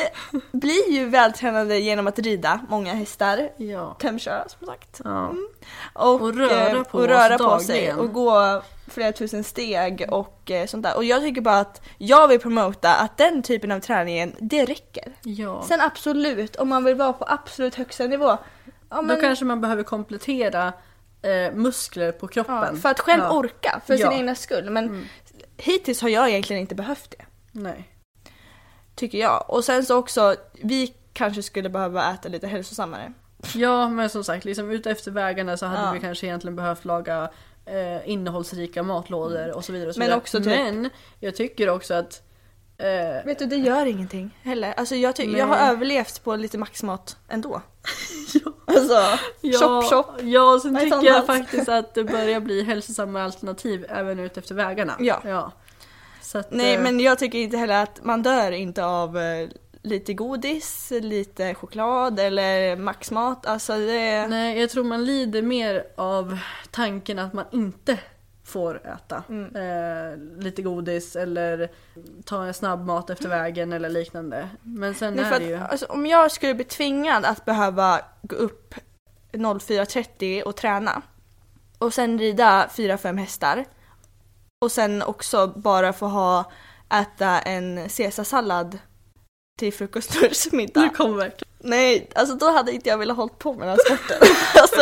[0.53, 3.97] blir ju vältränade genom att rida många hästar, Ja.
[4.01, 5.01] tömköra som sagt.
[5.05, 5.35] ja.
[5.93, 8.63] Och, Och röra eh, på och röra på sig och gå
[8.93, 10.97] flera tusen steg och eh, sånt där.
[10.97, 15.13] Och jag tycker bara att jag vill promota att den typen av träningen, det räcker.
[15.23, 15.65] ja.
[15.69, 18.39] Sen absolut, om man vill vara på absolut högsta nivå.
[18.91, 20.73] Ja, men, Då kanske man behöver komplettera
[21.23, 22.55] eh, muskler på kroppen.
[22.75, 24.71] ja, för att själv orka, för sin egna skull.
[24.71, 25.05] Men Mm.
[25.57, 27.25] hittills har jag egentligen inte behövt det.
[27.53, 27.89] Nej.
[28.95, 29.45] Tycker jag.
[29.49, 33.13] Och sen så också, vi kanske skulle behöva äta lite hälsosammare.
[33.55, 35.93] Ja, men som sagt, liksom ute efter vägarna så hade Ja.
[35.93, 37.31] vi kanske egentligen behövt laga
[37.67, 39.89] eh, innehållsrika matlådor och så vidare.
[39.89, 40.19] Och så Men vidare.
[40.21, 40.91] också typ- Men
[41.21, 42.23] jag tycker också att
[42.79, 44.73] eh, Vet du, det gör ingenting heller.
[44.77, 45.37] Alltså jag, ty- Nej.
[45.39, 47.63] jag har överlevt på lite maxmat ändå.
[48.67, 48.95] Alltså,
[49.41, 50.07] Ja, chop chop.
[50.23, 51.27] Ja, och sen Nej, tycker sånt jag allt.
[51.27, 54.97] faktiskt att det börjar bli hälsosamma alternativ även ute efter vägarna.
[54.99, 55.21] Ja.
[55.25, 55.53] ja.
[56.23, 59.49] Så att, Nej eh, men jag tycker inte heller att man dör inte av eh,
[59.83, 63.47] lite godis, lite choklad eller maxmat.
[63.47, 64.27] Alltså det...
[64.27, 66.39] Nej, jag tror man lider mer av
[66.71, 67.99] tanken att man inte
[68.45, 69.57] får äta Mm.
[69.57, 71.71] eh, lite godis eller
[72.25, 74.49] ta en snabbmat efter vägen eller liknande.
[74.63, 75.55] Men sen Nej, är för det ju...
[75.57, 78.75] att, alltså, om jag skulle bli tvingad att behöva gå upp
[79.33, 81.03] 04.30 och träna
[81.79, 83.65] och sen rida 4-5 hästar
[84.65, 86.53] och sen också bara få ha
[86.91, 88.79] äta en caesarsallad
[89.61, 90.81] till frukost, lunch middag.
[90.81, 91.47] Du kommer verkligen.
[91.63, 94.29] Nej, alltså då hade inte jag velat hålla på med den här sporten.
[94.61, 94.81] alltså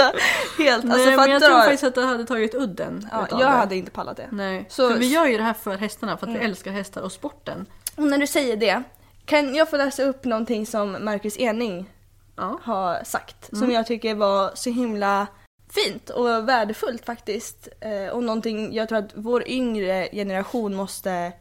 [0.63, 3.41] helt, alltså Nej, för men jag tror faktiskt att det hade tagit udden ja, jag
[3.41, 3.45] det.
[3.45, 4.29] hade inte pallat det.
[4.33, 6.41] Nej, Så- för vi gör ju det här för hästarna för att Mm.
[6.41, 7.67] vi älskar hästar och sporten.
[7.97, 8.83] Och när du säger det,
[9.25, 11.91] kan jag få läsa upp någonting som Marcus Ening
[12.37, 12.59] Ja.
[12.63, 13.71] har sagt som Mm.
[13.71, 15.27] jag tycker var så himla
[15.71, 17.69] fint och värdefullt faktiskt.
[17.81, 21.33] Eh, och någonting jag tror att vår yngre generation måste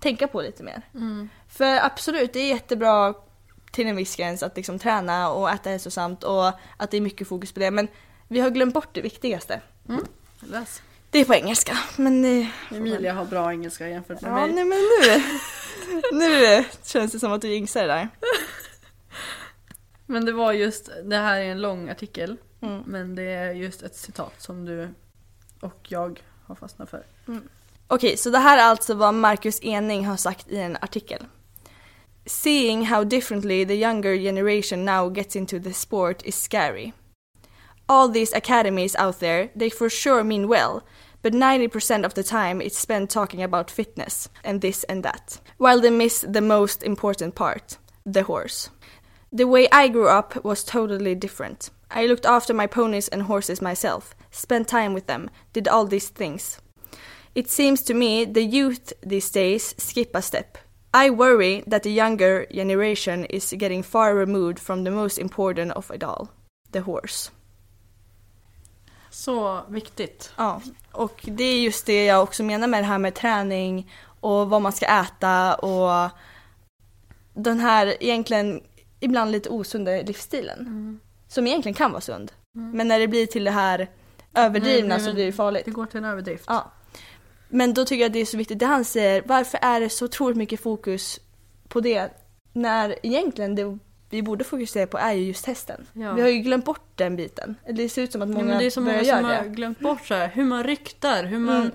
[0.00, 0.82] tänka på lite mer.
[0.94, 1.28] Mm.
[1.52, 3.14] För absolut, det är jättebra
[3.70, 6.46] till en viss gräns att liksom träna och äta hälsosamt och
[6.76, 7.70] att det är mycket fokus på det.
[7.70, 7.88] Men
[8.28, 9.60] vi har glömt bort det viktigaste.
[10.40, 10.82] Läs.
[11.10, 11.78] Det är på engelska.
[11.96, 14.52] Men eh, Emilia har bra engelska jämfört med Ja, mig.
[14.52, 15.22] nej men nu,
[16.18, 18.08] nu känns det som att du jinxar det där.
[20.06, 22.36] Men det var just, det här är en lång artikel.
[22.60, 22.82] Mm.
[22.86, 24.88] Men det är just ett citat som du
[25.60, 27.04] och jag har fastnat för.
[27.86, 31.24] Okej, så det här är alltså vad Marcus Ening har sagt i en artikel.
[32.26, 36.92] Seeing how differently the younger generation now gets into the sport is scary.
[37.88, 40.84] All these academies out there, they for sure mean well,
[41.22, 45.80] but 90% of the time it's spent talking about fitness and this and that, while
[45.80, 48.70] they miss the most important part the horse.
[49.32, 51.70] The way I grew up was totally different.
[51.90, 56.08] I looked after my ponies and horses myself, spent time with them, did all these
[56.08, 56.60] things.
[57.34, 60.58] It seems to me the youth these days skip a step.
[60.94, 65.90] I worry that the younger generation is getting far removed from the most important of
[65.90, 66.28] it all,
[66.72, 67.30] the horse.
[69.10, 70.32] Så viktigt.
[70.36, 70.60] Ja,
[70.92, 74.62] och det är just det jag också menar med det här med träning och vad
[74.62, 76.10] man ska äta och
[77.34, 78.60] den här egentligen
[79.00, 81.00] ibland lite osunda livsstilen.
[81.28, 82.32] Som egentligen kan vara sund.
[82.52, 83.90] Men när det blir till det här
[84.34, 85.64] överdrivna Nej, så men blir det farligt.
[85.64, 86.44] Det går till en överdrift.
[86.48, 86.72] Ja.
[87.54, 90.04] Men då tycker jag det är så viktigt det han säger, varför är det så
[90.04, 91.20] otroligt mycket fokus
[91.68, 92.10] på det
[92.52, 93.78] när egentligen det
[94.10, 95.86] vi borde fokusera på är ju just hästen.
[95.92, 96.12] Ja.
[96.12, 97.54] Vi har ju glömt bort den biten.
[97.70, 99.48] Det ser ut som att Ja, många men det är så många som har det.
[99.48, 101.70] glömt bort så här, hur man ryktar, hur man Mm.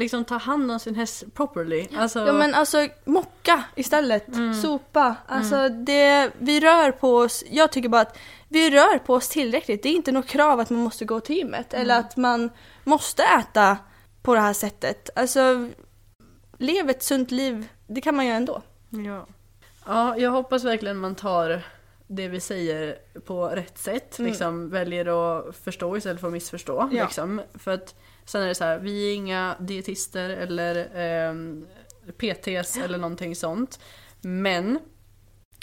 [0.00, 1.86] liksom tar hand om sin häst properly.
[1.96, 4.26] Alltså, Ja men alltså mocka istället,
[4.62, 5.16] sopa.
[5.26, 8.18] Alltså det, vi rör på oss, jag tycker bara att
[8.48, 9.82] vi rör på oss tillräckligt.
[9.82, 12.50] Det är inte något krav att man måste gå till gymmet eller att man
[12.84, 13.76] måste äta
[14.22, 15.10] på det här sättet.
[15.16, 15.68] Alltså
[16.58, 18.62] lev ett sunt liv, det kan man göra ändå.
[18.90, 19.26] Ja.
[19.86, 21.62] ja, jag hoppas verkligen man tar
[22.06, 24.18] det vi säger på rätt sätt.
[24.18, 24.30] Mm.
[24.30, 26.88] Liksom väljer att förstå istället för att missförstå.
[26.92, 27.04] Ja.
[27.04, 27.42] Liksom.
[27.54, 27.94] För att
[28.24, 31.66] sen är det så här, vi är inga dietister eller ehm,
[32.16, 33.80] PTs eller någonting sånt.
[34.20, 34.78] Men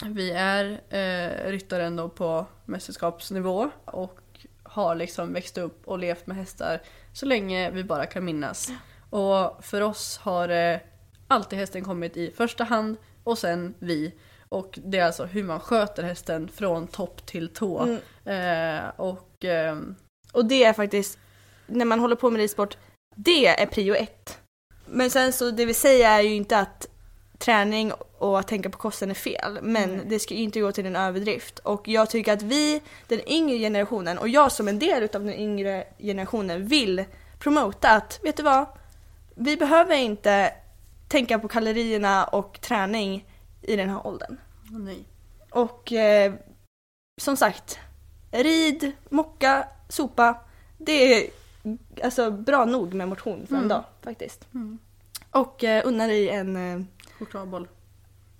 [0.04, 4.20] vi är eh, ryttare ändå på mästerskapsnivå och
[4.62, 6.80] har liksom växt upp och levt med hästar
[7.12, 8.70] så länge vi bara kan minnas.
[9.10, 10.78] Och för oss har eh,
[11.28, 14.14] alltid hästen kommit i första hand och sen vi.
[14.48, 17.78] Och det är alltså hur man sköter hästen från topp till tå.
[17.78, 17.98] Mm.
[18.24, 19.96] Eh, och ehm,
[20.32, 21.18] Och det är faktiskt,
[21.66, 22.76] när man håller på med ridsport,
[23.16, 24.38] det är prio ett.
[24.86, 26.86] Men sen så det vi säger är ju inte att
[27.38, 29.58] träning och att tänka på kosten är fel.
[29.62, 31.58] Men det ska ju inte gå till en överdrift.
[31.58, 35.34] Och jag tycker att vi, den yngre generationen, och jag som en del av den
[35.34, 37.04] yngre generationen vill
[37.38, 38.66] promota att, vet du vad?
[39.34, 40.52] Vi behöver inte
[41.08, 43.24] tänka på kalorierna och träning
[43.62, 44.36] i den här åldern.
[44.70, 45.04] nej.
[45.50, 46.32] Och eh,
[47.20, 47.78] som sagt,
[48.30, 50.34] rid, mocka, sopa.
[50.78, 51.30] Det är
[52.04, 53.68] alltså bra nog med motion för en Mm.
[53.68, 54.48] dag faktiskt.
[54.54, 54.78] Mm.
[55.30, 56.80] Och eh, unna dig en, eh,
[57.18, 57.68] Chokladboll.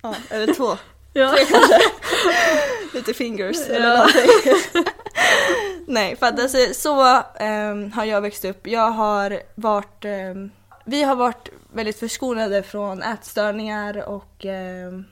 [0.01, 0.77] Ja, eller två.
[1.13, 1.29] Ja.
[1.31, 1.79] Tre kanske.
[2.93, 3.95] Lite fingers eller Ja.
[3.97, 4.83] någonting.
[5.87, 8.67] Nej, för att alltså, så ehm, har jag växt upp.
[8.67, 10.51] Jag har varit, ehm,
[10.85, 15.05] vi har varit väldigt förskonade från ätstörningar och ehm,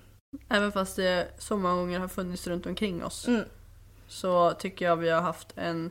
[0.49, 3.27] Även fast det så många gånger har funnits runt omkring oss.
[3.27, 3.43] mm,
[4.07, 5.89] så tycker jag vi har haft en,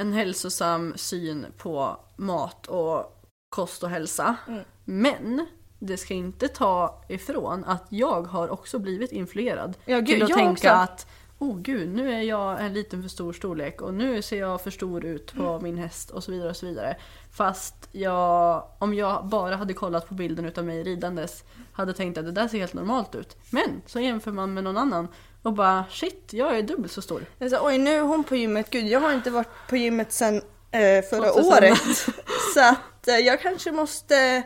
[0.00, 3.22] en hälsosam syn på mat och
[3.56, 4.36] kost och hälsa.
[4.48, 4.64] Mm.
[4.84, 5.46] Men
[5.86, 10.28] det ska inte ta ifrån att jag har också blivit influerad Ja, gud, till att
[10.28, 10.68] jag tänka också.
[10.68, 11.06] att
[11.38, 14.70] oh gud, nu är jag en liten för stor storlek och nu ser jag för
[14.70, 15.62] stor ut på Mm.
[15.62, 16.96] min häst och så vidare och så vidare.
[17.32, 22.24] Fast jag, om jag bara hade kollat på bilden utav mig ridandes hade tänkt att
[22.24, 23.36] det där ser helt normalt ut.
[23.50, 25.08] Men så jämför man med någon annan
[25.42, 27.24] och bara shit, jag är dubbelt så stor.
[27.50, 30.34] Sa, oj nu är hon på gymmet, gud jag har inte varit på gymmet sedan
[30.70, 31.44] eh, förra 2000.
[31.52, 31.78] året.
[32.54, 34.42] Så att eh, jag kanske måste,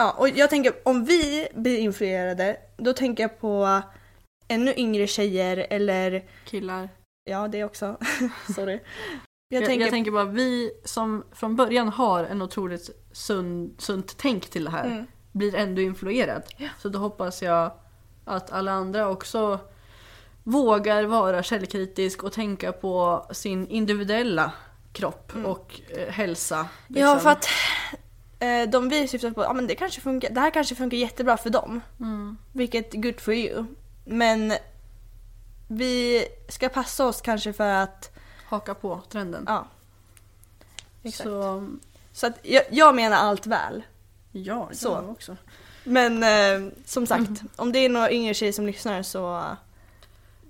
[0.00, 3.82] ja och jag tänker om vi blir influerade, då tänker jag på
[4.48, 6.88] ännu yngre tjejer eller, Killar.
[7.24, 7.96] ja det också,
[8.54, 8.80] sorry.
[9.52, 14.14] Jag, Jag, tänker, jag tänker bara vi som från början har en otroligt sund, sunt
[14.18, 15.06] tänk till det här Mm.
[15.32, 16.42] blir ändå influerad.
[16.78, 17.72] Så då hoppas jag
[18.24, 19.58] att alla andra också
[20.42, 24.52] vågar vara källkritisk och tänka på sin individuella
[24.92, 26.56] kropp och eh, hälsa.
[26.56, 26.68] Mm.
[26.88, 27.20] ja liksom.
[27.20, 27.46] för att
[28.70, 31.50] de vi syftar på, ja men det kanske funkar, det här kanske funkar jättebra för
[31.50, 31.80] dem.
[32.00, 32.36] Mm.
[32.52, 33.64] Vilket good for you.
[34.04, 34.52] Men
[35.68, 38.10] vi ska passa oss kanske för att,
[38.48, 39.44] Haka på trenden.
[39.46, 39.66] ja.
[41.02, 41.28] Exakt.
[41.28, 41.66] Så
[42.12, 43.82] Så att jag, jag menar allt väl.
[44.32, 44.76] ja, Så.
[44.78, 44.88] så.
[44.88, 45.36] jag också.
[45.84, 49.42] Men eh, som sagt, om det är några yngre tjejer som lyssnar så...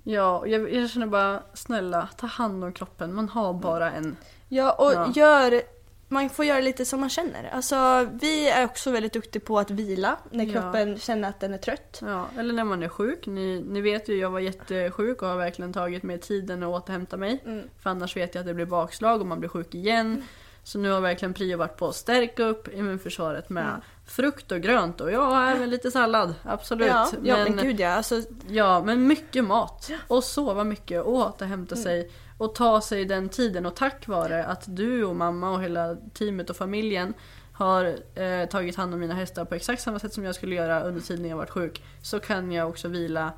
[0.03, 3.15] Ja, jag, jag känner bara snälla ta hand om kroppen.
[3.15, 4.17] Man har bara en.
[4.49, 5.13] Ja, och Ja.
[5.15, 5.63] gör
[6.13, 7.51] man får göra lite som man känner.
[7.53, 10.53] Alltså vi är också väldigt duktiga på att vila när Ja.
[10.53, 11.99] kroppen känner att den är trött.
[12.03, 13.27] Ja, eller när man är sjuk.
[13.27, 17.17] Ni, ni vet ju, jag var jättesjuk och har verkligen tagit mig tiden att återhämta
[17.17, 17.43] mig.
[17.47, 17.65] Mm.
[17.79, 20.25] För annars vet jag att det blir bakslag och man blir sjuk igen.
[20.65, 23.81] Så nu har verkligen prio varit på att stärka upp immunförsvaret med Mm.
[24.07, 26.35] frukt och grönt och ja, även lite sallad.
[26.43, 26.87] Absolut.
[26.89, 27.89] Ja, ja men, gud ja.
[27.89, 29.91] Alltså, Ja, men mycket mat.
[30.09, 32.11] Och sova mycket och återhämta sig.
[32.41, 33.67] Och ta sig den tiden.
[33.67, 37.15] Och tack vare att du och mamma och hela teamet och familjen
[37.53, 37.85] har
[38.15, 41.01] eh, tagit hand om mina hästar på exakt samma sätt som jag skulle göra under
[41.01, 41.83] tiden jag varit sjuk.
[42.03, 43.33] Så kan jag också vila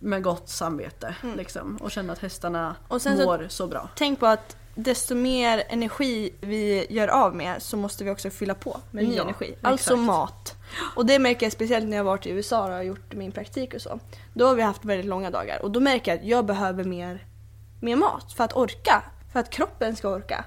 [0.00, 1.14] med gott samvete.
[1.36, 3.88] Liksom, och känna att hästarna Och sen så- mår så bra.
[3.96, 8.54] tänk på att desto mer energi vi gör av med så måste vi också fylla
[8.54, 9.54] på med ny Ja, energi.
[9.62, 10.06] Alltså exakt.
[10.06, 10.54] mat.
[10.96, 13.74] Och det märker jag speciellt när jag varit i USA och har gjort min praktik
[13.74, 13.98] och så.
[14.34, 17.24] Då har vi haft väldigt långa dagar och då märker jag att jag behöver mer,
[17.80, 19.02] mer mat för att orka.
[19.32, 20.44] För att kroppen ska orka.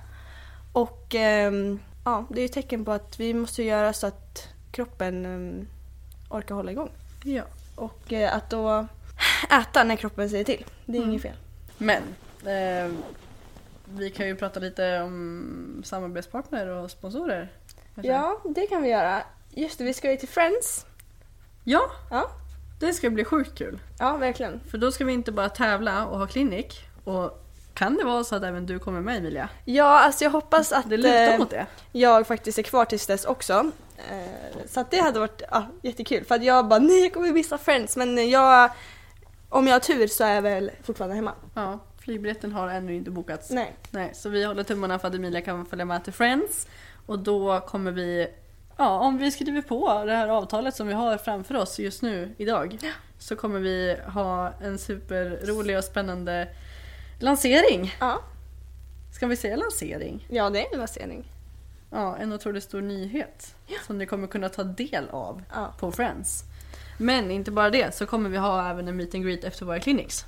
[0.74, 5.26] Och ehm, ja, det är ett tecken på att vi måste göra så att kroppen
[5.26, 5.68] ehm,
[6.30, 6.92] orkar hålla igång.
[7.24, 7.44] Ja.
[7.76, 8.88] Och eh, att då
[9.50, 10.66] äta när kroppen säger till.
[10.86, 11.36] Det är inget fel.
[11.78, 12.04] Men
[12.46, 12.92] eh,
[13.86, 17.52] vi kan ju prata lite om samarbetspartner och sponsorer.
[17.96, 18.12] kanske?
[18.12, 19.24] Ja, det kan vi göra.
[19.50, 20.86] Just det, vi ska ju till Friends.
[21.64, 22.32] ja, Ja,
[22.80, 23.80] det ska bli sjukt kul.
[24.00, 24.60] ja verkligen.
[24.70, 26.80] För då ska vi inte bara tävla och ha klinik.
[27.04, 29.49] Och kan det vara så att även du kommer med Emilia?
[29.66, 31.66] Ja, alltså jag hoppas att Det lutar eh, mot det.
[31.91, 33.72] jag faktiskt är kvar tills dess också.
[34.10, 36.26] Eh, så att det hade varit ja, jättekul.
[36.26, 37.97] För att jag bara, nej jag kommer missa Friends.
[37.97, 38.72] Men jag,
[39.49, 41.34] om jag har tur så är jag väl fortfarande hemma.
[41.54, 43.49] Ja, flygbiljetten har ännu inte bokats.
[43.49, 43.76] Nej.
[43.91, 46.68] Nej, så vi håller tummarna för att Emilia kan följa med till Friends.
[47.06, 48.28] Och då kommer vi,
[48.78, 52.36] ja om vi skriver på det här avtalet som vi har framför oss just nu
[52.38, 52.78] idag.
[53.20, 56.47] Så kommer vi ha en superrolig och spännande
[57.22, 57.95] lansering.
[57.99, 58.22] Ja,
[59.15, 60.28] Ska vi säga lansering?
[60.30, 61.32] ja det är en lansering.
[61.89, 63.55] Ja, en otroligt stor nyhet.
[63.88, 65.74] Som ni kommer kunna ta del av Ja.
[65.80, 66.43] på Friends.
[66.97, 69.80] Men inte bara det, så kommer vi ha även en meet and greet efter våra
[69.80, 70.26] clinics.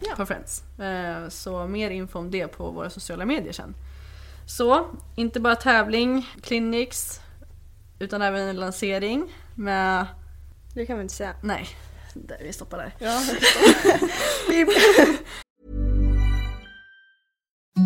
[0.00, 0.14] Ja.
[0.16, 0.62] På Friends.
[0.80, 3.74] Eh, Så mer info om det på våra sociala medier sen.
[4.46, 7.20] Så, inte bara tävling, clinics,
[7.98, 10.06] utan även en lansering med...
[10.74, 11.34] Det kan vi inte säga.
[11.42, 11.66] Nej,
[12.14, 12.94] där, vi stoppar där.
[12.98, 13.22] Ja.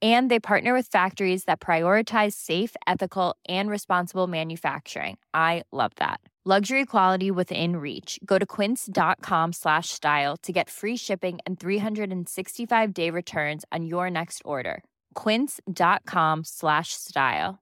[0.00, 5.18] And they partner with factories that prioritize safe, ethical, and responsible manufacturing.
[5.34, 6.20] I love that.
[6.42, 8.18] Luxury quality within reach.
[8.24, 14.08] Go to quince.com slash style to get free shipping and 365 day returns on your
[14.08, 14.82] next order.
[15.12, 17.58] Quince.com slash style.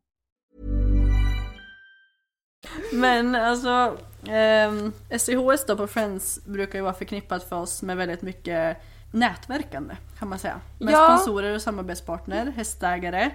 [2.93, 8.23] Men alltså, ehm, SCHS då på Friends brukar ju vara förknippat för oss med väldigt
[8.23, 8.77] mycket
[9.11, 10.61] nätverkande kan man säga.
[10.79, 11.07] Med Ja.
[11.19, 13.31] sponsorer och samarbetspartner, hästägare,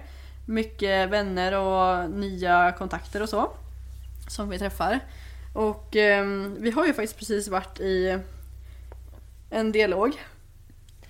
[0.46, 3.50] mycket vänner och nya kontakter och så.
[4.28, 5.00] Som vi träffar.
[5.54, 8.18] Och ehm, vi har ju faktiskt precis varit i
[9.50, 10.22] en dialog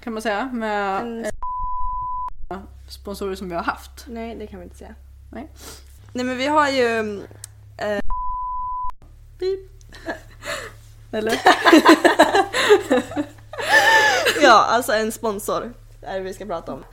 [0.00, 2.58] kan man säga med En- eh,
[2.88, 4.04] sponsorer som vi har haft.
[4.08, 4.94] Nej, det kan vi inte säga.
[5.32, 5.48] Nej.
[6.12, 7.18] Nej men vi har ju...
[7.78, 7.98] Eh,
[11.12, 11.32] Eller?
[14.42, 15.74] ja, alltså en sponsor.
[16.02, 16.84] Är det vi ska prata om.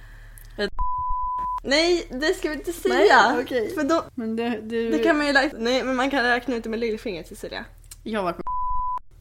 [1.63, 3.31] Nej, det ska vi inte säga.
[3.31, 3.73] Nej, okej.
[3.75, 6.55] För då, Men det, det, det kan man ju räkna, Nej, men man kan räkna
[6.55, 7.65] ut det med lillfingret Cecilia.
[8.03, 8.35] Jag med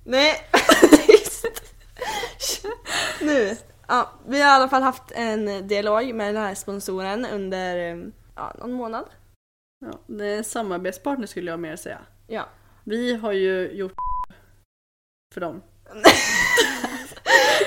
[0.05, 0.49] Nej,
[3.21, 3.57] nu.
[3.89, 7.77] Ja, vi har i alla fall haft en dialog med den här sponsoren under
[8.37, 9.05] ja, någon månad.
[9.87, 11.99] Ja, det är en samarbetspartner skulle jag mer säga.
[12.27, 12.49] Ja.
[12.85, 13.95] Vi har ju gjort
[15.35, 15.63] för dem.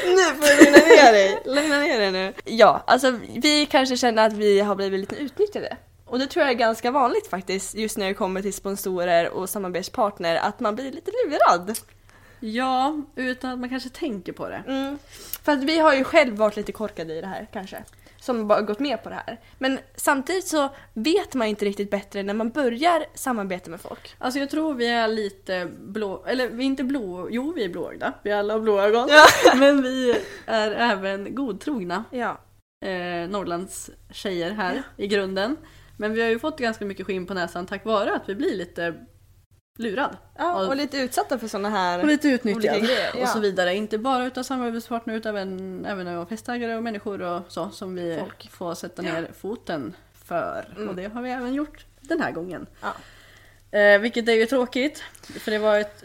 [0.15, 1.41] nu får du lugna ner dig.
[1.45, 2.33] Lugna ner dig nu.
[2.45, 5.77] Ja, alltså vi kanske känner att vi har blivit lite utnyttjade.
[6.05, 9.49] Och det tror jag är ganska vanligt faktiskt just när det kommer till sponsorer och
[9.49, 11.77] samarbetspartner att man blir lite lurad.
[12.39, 14.63] Ja, utan att man kanske tänker på det.
[14.67, 14.97] Mm.
[15.43, 17.83] För att vi har ju själv varit lite korkade i det här kanske.
[18.23, 19.39] Som bara gått med på det här.
[19.57, 24.15] Men samtidigt så vet man inte riktigt bättre när man börjar samarbeta med folk.
[24.17, 27.69] Alltså jag tror vi är lite blå, eller vi är inte blå, jo vi är
[27.69, 29.09] blåögda, vi alla har blå ögon.
[29.09, 29.25] Ja.
[29.55, 32.03] Men vi är även godtrogna.
[32.11, 32.41] Ja.
[32.85, 35.57] Eh, Norrlands tjejer här i grunden.
[35.97, 38.55] Men vi har ju fått ganska mycket skinn på näsan tack vare att vi blir
[38.55, 39.05] lite
[39.75, 40.17] lurad.
[40.37, 43.21] Ja, och lite utsatta för sådana här Och lite utnyttjad grejer.
[43.21, 43.75] och så vidare.
[43.75, 48.17] Inte bara utav samarbetspartner utan även, även av hästägare och människor och så som vi
[48.19, 48.49] Folk.
[48.51, 49.93] får sätta ner foten
[50.25, 50.65] för.
[50.75, 50.89] Mm.
[50.89, 52.65] Och det har vi även gjort den här gången.
[52.81, 52.93] Ja.
[53.79, 55.03] Eh, vilket är ju tråkigt.
[55.39, 56.03] För det var ett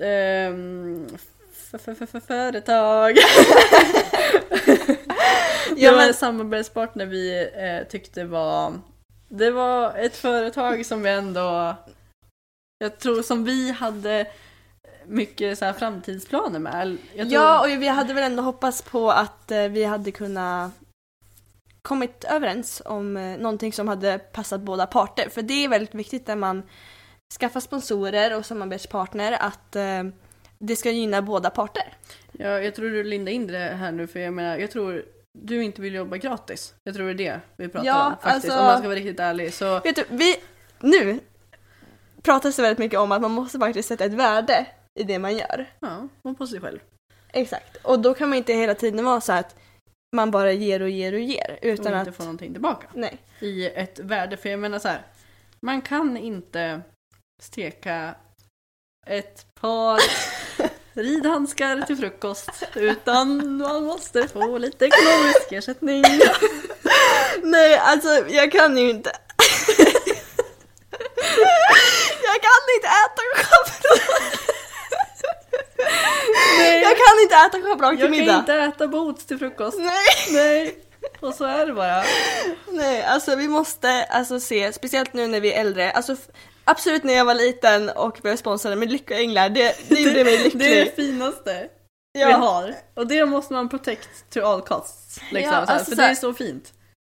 [1.72, 3.16] f- företag.
[5.76, 8.72] Ja, men- en samarbetspartner vi eh, tyckte var
[9.28, 11.74] Det var ett företag som vi ändå
[12.78, 14.26] Jag tror som vi hade
[15.06, 16.98] mycket så här framtidsplaner med.
[17.14, 20.72] Tror, Ja, och vi hade väl ändå hoppats på att eh, vi hade kunnat
[21.82, 25.28] kommit överens om eh, någonting som hade passat båda parter.
[25.28, 26.62] För det är väldigt viktigt när man
[27.40, 30.02] skaffar sponsorer och samarbetspartner att eh,
[30.58, 31.96] det ska gynna båda parter.
[32.32, 35.04] ja, jag tror du lindar in det här nu för jag menar, jag tror
[35.38, 36.74] du inte vill jobba gratis.
[36.84, 38.34] Jag tror det är det vi pratar Ja, om faktiskt.
[38.34, 40.36] alltså- Om man ska vara riktigt ärlig så Vet du, vi,
[40.80, 41.20] nu
[42.28, 44.66] pratas det väldigt mycket om att man måste faktiskt sätta ett värde
[45.00, 45.66] i det man gör.
[45.80, 46.78] ja, och på sig själv.
[47.32, 47.76] Exakt.
[47.76, 49.56] Och då kan man inte hela tiden vara så att
[50.16, 51.58] man bara ger och ger och ger.
[51.62, 52.16] Utan och inte att...
[52.16, 52.86] få någonting tillbaka.
[52.94, 53.18] Nej.
[53.40, 54.36] i ett värde.
[54.36, 55.02] För jag menar så här,
[55.60, 56.80] man kan inte
[57.42, 58.14] steka
[59.06, 60.00] ett par
[60.92, 66.04] ridhandskar till frukost utan man måste få lite ekonomisk ersättning.
[67.42, 69.12] Nej, alltså jag kan ju inte.
[72.32, 74.34] jag kan inte äta schabrak.
[76.58, 78.32] Nej, Jag kan inte äta schabrak till jag middag.
[78.32, 79.78] kan inte äta boots till frukost.
[79.78, 80.32] Nej.
[80.32, 80.78] Nej,
[81.20, 82.02] och så är det bara.
[82.68, 85.90] Nej, alltså vi måste alltså se, speciellt nu när vi är äldre.
[85.90, 86.16] Alltså
[86.64, 90.60] absolut när jag var liten och blev sponsrad med Lyckoänglar, det, det gjorde mig lycklig.
[90.60, 91.68] Det är det finaste
[92.12, 92.36] vi ja.
[92.36, 92.74] har.
[92.94, 95.20] Och det måste man protect to all costs.
[95.30, 96.72] Liksom, Ja, alltså för det är så fint.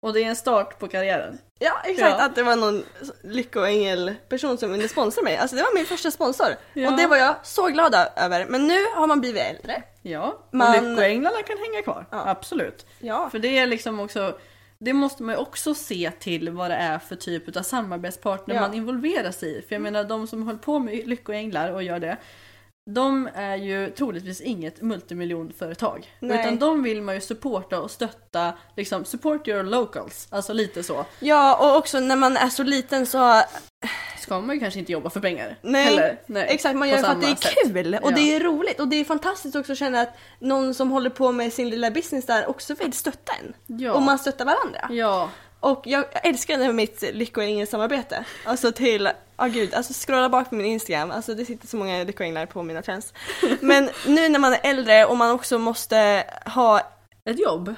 [0.06, 1.38] Och det är en start på karriären.
[1.64, 2.16] Ja, exakt.
[2.18, 2.24] Ja.
[2.24, 2.84] Att det var någon
[3.22, 5.36] lyckoängel-person som ville sponsra mig.
[5.36, 6.46] Alltså det var min första sponsor.
[6.72, 6.90] Ja.
[6.90, 8.46] Och det var jag så glad över.
[8.46, 9.82] Men nu har man blivit äldre.
[10.02, 12.06] Ja, Man- och lyckoänglarna kan hänga kvar.
[12.10, 12.28] Ja.
[12.28, 12.86] Absolut.
[12.98, 13.30] Ja.
[13.30, 14.38] För det är liksom också
[14.78, 18.60] det måste man ju också se till vad det är för typ av samarbetspartner Ja.
[18.60, 19.62] man involverar sig i.
[19.62, 22.16] För jag menar de som håller på med lyckoänglar och gör det
[22.90, 26.12] de är ju troligtvis inget multimiljonföretag.
[26.20, 26.40] Nej.
[26.40, 30.28] Utan de vill man ju supporta och stötta, liksom support your locals.
[30.30, 31.04] Alltså lite så.
[31.20, 33.42] Ja, och också när man är så liten så...
[34.18, 35.58] Ska man ju kanske inte jobba för pengar.
[35.62, 36.20] Nej, Heller.
[36.26, 36.76] Nej exakt.
[36.76, 37.54] Man gör det för att det är sätt.
[37.72, 38.16] kul och Ja.
[38.16, 38.80] det är roligt.
[38.80, 41.90] Och det är fantastiskt också att känna att någon som håller på med sin lilla
[41.90, 43.78] business där också vill stötta en.
[43.78, 43.92] Ja.
[43.92, 44.88] Och man stöttar varandra.
[44.90, 45.30] Ja,
[45.62, 48.24] Och jag älskar det med mitt lyckoängel-samarbete.
[48.44, 52.04] Alltså till, ja gud, alltså scrolla bak på min Instagram, alltså det sitter så många
[52.04, 53.14] lyckoänglar på mina trends.
[53.60, 56.80] Men nu när man är äldre och man också måste ha,
[57.30, 57.74] ett jobb.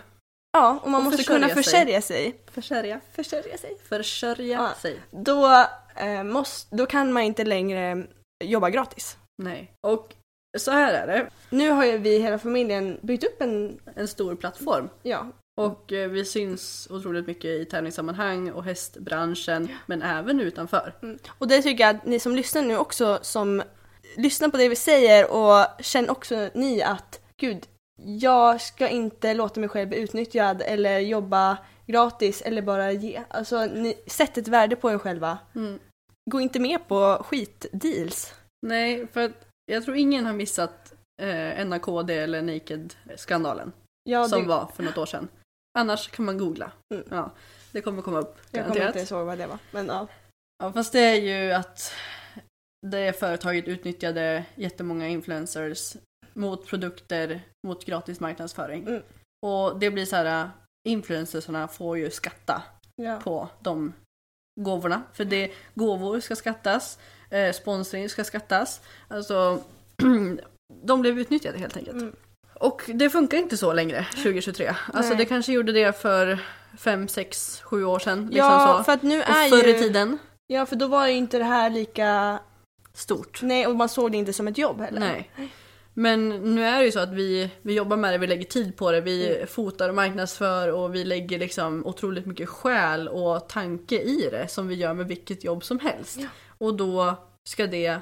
[0.53, 1.63] ja, och man Och måste försörja kunna sig.
[1.65, 2.37] försörja sig.
[2.53, 3.01] Försörja.
[3.15, 3.77] Försörja sig.
[3.89, 4.71] Försörja Ja.
[4.83, 5.01] sig.
[5.11, 5.67] Då,
[5.97, 8.07] eh, måste, då kan man inte längre
[8.45, 9.17] jobba gratis.
[9.43, 9.73] Nej.
[9.87, 10.15] Och
[10.59, 11.27] så här är det.
[11.51, 14.89] Nu har ju vi hela familjen byggt upp en, En stor plattform.
[15.03, 15.27] ja,
[15.57, 20.95] Och eh, vi syns otroligt mycket i tävlingssammanhang och hästbranschen, men även utanför.
[21.03, 21.19] Mm.
[21.39, 23.63] Och det tycker jag att ni som lyssnar nu också som
[24.17, 27.67] lyssnar på det vi säger och känner också ni att gud,
[28.03, 33.23] jag ska inte låta mig själv bli utnyttjad eller jobba gratis eller bara ge.
[33.29, 35.39] Alltså ni, sätt ett värde på er själva.
[35.55, 35.79] Mm.
[36.31, 38.35] Gå inte med på skitdeals.
[38.67, 43.73] Nej, för att jag tror ingen har missat eh, NAKD eller Naked-skandalen
[44.05, 45.29] Ja, som det, var för något år sedan.
[45.79, 46.73] Annars kan man googla.
[46.95, 47.07] Mm.
[47.11, 47.31] Ja,
[47.73, 49.59] det kommer komma upp jag kommer inte ihåg vad det var.
[49.71, 50.09] Men ja.
[50.59, 51.93] Ja, fast det är ju att
[52.87, 55.97] det företaget utnyttjade jättemånga influencers
[56.33, 58.87] mot produkter, mot gratis marknadsföring.
[58.89, 59.03] Mm.
[59.47, 60.51] Och det blir så här,
[60.89, 62.63] influencersarna får ju skatta
[62.97, 63.21] ja.
[63.25, 63.93] på de
[64.61, 65.03] gåvorna.
[65.13, 66.99] För det, gåvor ska skattas,
[67.31, 68.81] eh, sponsring ska skattas.
[69.09, 69.63] Alltså,
[70.83, 72.03] de blev utnyttjade helt enkelt.
[72.03, 72.17] Mm.
[72.61, 74.75] Och det funkar inte så längre 2023.
[74.93, 75.19] Alltså Nej.
[75.19, 76.39] det kanske gjorde det för
[76.79, 78.21] 5, 6, 7 år sedan.
[78.21, 78.85] Liksom Ja, så.
[78.85, 79.77] för att nu och är förr ju...
[79.77, 82.39] i tiden, Ja, för då var ju inte det här lika...
[82.95, 83.43] stort.
[83.43, 85.01] Nej, och man såg det inte som ett jobb heller.
[85.01, 85.31] Nej.
[85.97, 88.77] Men nu är det ju så att vi, vi jobbar med det, vi lägger tid
[88.77, 89.47] på det, vi Mm.
[89.47, 94.69] fotar och marknadsför och vi lägger liksom otroligt mycket själ och tanke i det som
[94.69, 96.17] vi gör med vilket jobb som helst.
[96.21, 96.27] Ja.
[96.59, 97.15] Och då
[97.49, 97.99] ska det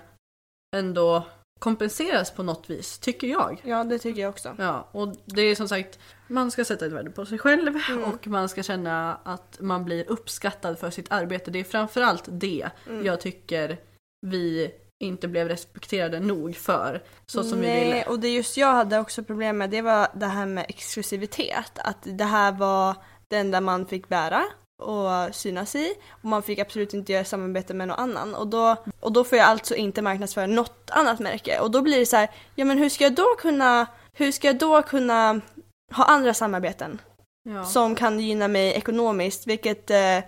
[0.76, 1.26] ändå
[1.62, 3.60] kompenseras på något vis, tycker jag.
[3.64, 4.54] Ja, det tycker jag också.
[4.58, 5.98] Ja, och det är som sagt,
[6.28, 8.04] man ska sätta ett värde på sig själv Mm.
[8.04, 11.50] och man ska känna att man blir uppskattad för sitt arbete.
[11.50, 13.06] Det är framförallt det Mm.
[13.06, 13.78] jag tycker
[14.26, 14.70] vi
[15.04, 17.02] inte blev respekterade nog för.
[17.26, 18.04] Så som Nej, vi ville.
[18.04, 21.72] och det just jag hade också problem med, det var det här med exklusivitet.
[21.78, 22.96] Att det här var
[23.28, 24.44] det enda man fick bära
[24.82, 25.94] och synas i.
[26.10, 28.34] Och man fick absolut inte göra samarbete med någon annan.
[28.34, 31.60] Och då, och då får jag alltså inte marknadsföra något annat märke.
[31.60, 34.46] Och då blir det så här, ja men hur ska jag då kunna, hur ska
[34.46, 35.40] jag då kunna
[35.92, 37.00] ha andra samarbeten?
[37.48, 37.64] Ja.
[37.64, 40.18] som kan gynna mig ekonomiskt, vilket eh,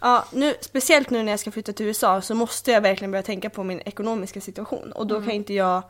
[0.00, 3.22] Ja, nu, speciellt nu när jag ska flytta till USA så måste jag verkligen börja
[3.22, 5.26] tänka på min ekonomiska situation och då Mm.
[5.26, 5.82] kan inte jag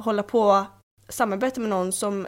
[0.00, 0.66] hålla på
[1.08, 2.26] samarbeta med någon som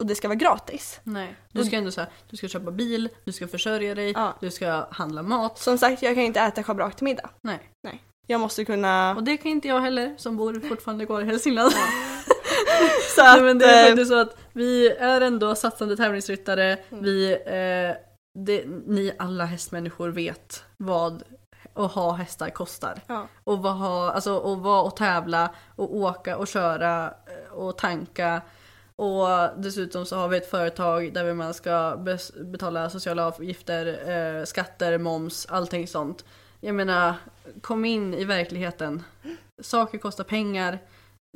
[0.00, 1.00] och det ska vara gratis.
[1.04, 4.34] Nej, du ska ändå säga, du ska köpa bil, du ska försörja dig, Ja.
[4.40, 5.58] du ska handla mat.
[5.58, 7.30] Som sagt, jag kan inte äta schabrak till middag.
[7.42, 7.70] Nej.
[8.26, 9.14] Jag måste kunna...
[9.16, 11.72] Och det kan inte jag heller som bor fortfarande kvar i Hälsingland.
[13.16, 16.78] Så Nej, men det är eh, faktiskt så att vi är ändå satsande tävlingsryttare.
[16.90, 17.04] Mm.
[17.04, 17.96] Vi, eh,
[18.38, 21.22] det, ni alla hästmänniskor vet vad
[21.74, 23.00] att ha hästar kostar.
[23.06, 23.28] Ja.
[23.44, 28.42] Och vad ha, alltså och vara och tävla och åka och köra eh, och tanka.
[28.98, 29.26] Och
[29.56, 31.96] dessutom så har vi ett företag där man ska
[32.44, 36.24] betala sociala avgifter, eh, skatter, moms, allting sånt.
[36.60, 37.14] Jag menar,
[37.60, 39.02] kom in i verkligheten.
[39.62, 40.78] Saker kostar pengar.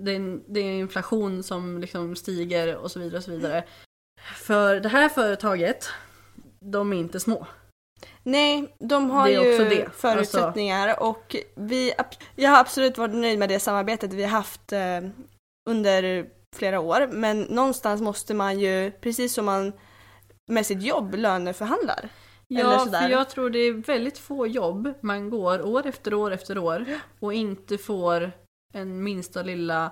[0.03, 3.65] Det är, det är inflation som liksom stiger och så vidare och så vidare.
[4.37, 5.89] För det här företaget,
[6.61, 7.47] de är inte små.
[8.23, 9.37] Nej, de har ju.
[9.37, 11.93] Alltså- förutsättningar och vi,
[12.37, 15.01] jag har absolut varit nöjd med det samarbetet vi har haft eh,
[15.71, 16.27] under
[16.57, 19.73] flera år men någonstans måste man ju, precis som man
[20.51, 22.09] med sitt jobb löneförhandlar.
[22.49, 26.59] Ja, för jag tror det är väldigt få jobb man går år efter år efter
[26.59, 26.87] år
[27.21, 28.33] och inte får
[28.75, 29.91] en minsta lilla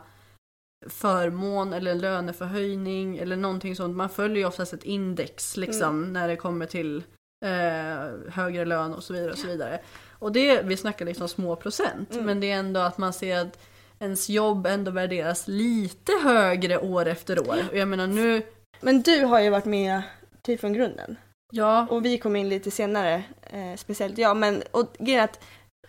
[0.87, 3.97] förmån eller löneförhöjning eller någonting sånt.
[3.97, 6.13] Man följer ju oftast ett index liksom Mm.
[6.13, 7.05] när det kommer till
[7.45, 9.81] eh, högre lön och så vidare och så vidare.
[10.11, 12.27] Och det, vi snackar liksom små procent Mm.
[12.27, 13.59] men det är ändå att man ser att
[14.01, 17.59] ens jobb ändå värderas lite högre år efter år.
[17.71, 18.43] Och jag menar nu,
[18.81, 20.03] Men du har ju varit med
[20.43, 21.17] typ från grunden.
[21.53, 24.37] ja, Och vi kom in lite senare, eh, speciellt jag.
[24.37, 25.41] Men och grejen är att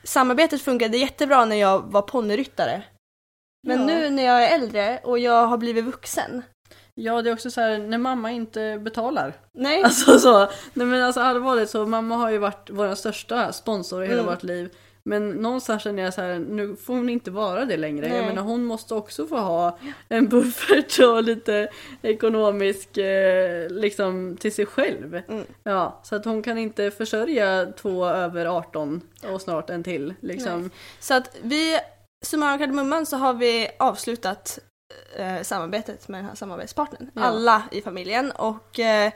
[0.03, 2.81] samarbetet funkade jättebra när jag var ponnyryttare.
[3.67, 3.85] Men Ja.
[3.85, 6.43] nu när jag är äldre och jag har blivit vuxen.
[6.95, 10.39] ja det är också så här när mamma inte betalar Nej, Alltså så,
[10.73, 14.33] nej men alltså allvarligt så mamma har ju varit vår största sponsor i hela Mm.
[14.33, 14.69] vårt liv.
[15.03, 18.07] Men någonstans känner jag så här, nu får hon inte vara det längre.
[18.07, 18.25] Jag Nej.
[18.25, 19.77] menar hon måste också få ha
[20.09, 21.67] en buffert och lite
[22.01, 25.21] ekonomisk eh, liksom till sig själv.
[25.27, 25.45] Mm.
[25.63, 29.01] Ja, så att hon kan inte försörja två över 18
[29.33, 30.69] och snart en till liksom.
[30.99, 31.79] så att vi,
[32.25, 34.59] summa av kardemumman så har vi avslutat
[35.15, 37.11] eh, samarbetet med den här samarbetspartnern.
[37.13, 37.21] Ja.
[37.21, 39.11] Alla i familjen och eh,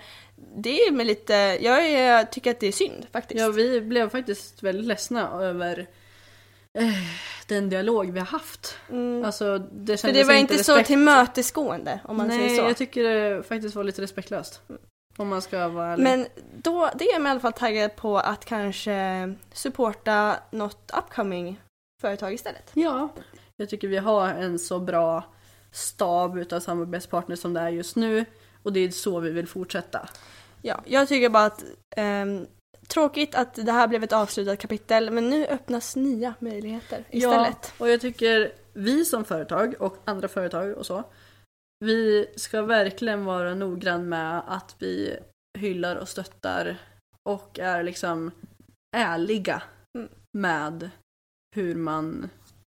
[0.56, 3.42] det är med lite, jag är, tycker att det är synd faktiskt.
[3.42, 5.88] Ja, vi blev faktiskt väldigt ledsna över
[6.80, 6.88] eh,
[7.48, 8.78] den dialog vi har haft.
[8.90, 9.26] mm.
[9.26, 12.70] Alltså, det För det var inte så respekt- tillmötesgående om man Nej, säger så.
[12.70, 14.62] jag tycker det faktiskt var lite respektlöst.
[15.18, 16.04] Om man ska vara ärlig.
[16.04, 16.28] Men
[16.58, 21.62] då, det är mig i alla fall taggad på att kanske supporta något upcoming
[22.02, 22.72] företag istället.
[22.74, 23.10] Ja,
[23.58, 25.24] jag tycker vi har en så bra
[25.72, 28.26] stab utav samarbetspartners som det är just nu.
[28.64, 30.10] Och det är så vi vill fortsätta.
[30.62, 31.64] Ja, jag tycker bara att
[31.96, 32.48] ehm,
[32.88, 37.74] tråkigt att det här blev ett avslutat kapitel men nu öppnas nya möjligheter istället.
[37.78, 41.04] Ja, och jag tycker vi som företag och andra företag och så.
[41.80, 45.18] Vi ska verkligen vara noggrann med att vi
[45.58, 46.78] hyllar och stöttar
[47.30, 48.32] och är liksom
[48.96, 49.62] ärliga
[49.98, 50.10] Mm.
[50.38, 50.90] med
[51.56, 52.30] hur man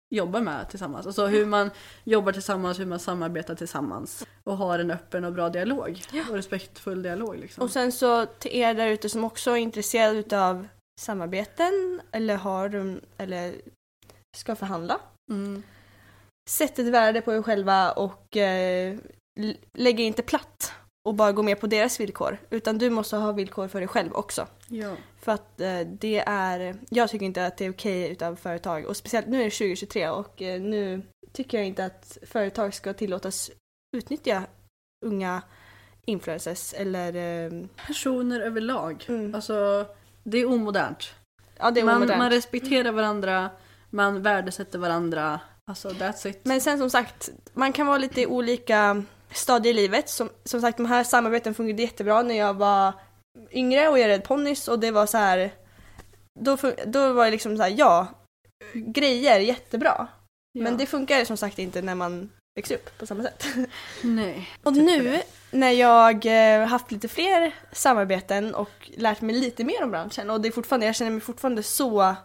[0.09, 1.05] jobbar med tillsammans.
[1.05, 1.71] Alltså hur man
[2.03, 4.27] jobbar tillsammans, hur man samarbetar tillsammans.
[4.43, 6.01] Och har en öppen och bra dialog.
[6.29, 7.63] Och respektfull dialog liksom.
[7.63, 10.67] Och sen så till er där ute som också är intresserade utav
[11.01, 13.55] samarbeten eller har eller
[14.37, 14.99] ska förhandla.
[15.31, 15.63] Mm.
[16.49, 18.97] Sätt ett värde på er själva och eh,
[19.73, 20.73] lägg inte platt
[21.05, 22.37] och bara gå med på deras villkor.
[22.49, 24.47] Utan du måste ha villkor för dig själv också.
[24.67, 24.95] Ja.
[25.21, 28.97] För att eh, det är, jag tycker inte att det är okej utav företag och
[28.97, 31.01] speciellt nu är det 2023 och eh, nu
[31.33, 33.51] tycker jag inte att företag ska tillåtas
[33.97, 34.43] utnyttja
[35.05, 35.41] unga
[36.05, 39.05] influencers eller eh, Personer överlag.
[39.07, 39.35] Mm.
[39.35, 39.85] Alltså,
[40.23, 41.13] det är omodernt.
[41.57, 42.19] ja det är man, omodernt.
[42.19, 43.49] man respekterar varandra,
[43.89, 45.39] man värdesätter varandra.
[45.65, 46.45] Alltså that's it.
[46.45, 50.09] Men sen som sagt, man kan vara lite olika stadier i livet.
[50.09, 52.93] Som, som sagt, de här samarbeten fungerade jättebra när jag var
[53.51, 55.53] yngre och jag red ponnys och det var så här.
[56.39, 58.07] Då, då var det liksom så här, ja,
[58.73, 60.07] grejer jättebra.
[60.51, 60.63] Ja.
[60.63, 63.45] Men det funkar som sagt inte när man växer upp på samma sätt.
[64.01, 64.49] Nej.
[64.63, 65.21] Och nu
[65.51, 70.41] när jag eh, haft lite fler samarbeten och lärt mig lite mer om branschen och
[70.41, 72.15] det är fortfarande, jag känner mig fortfarande så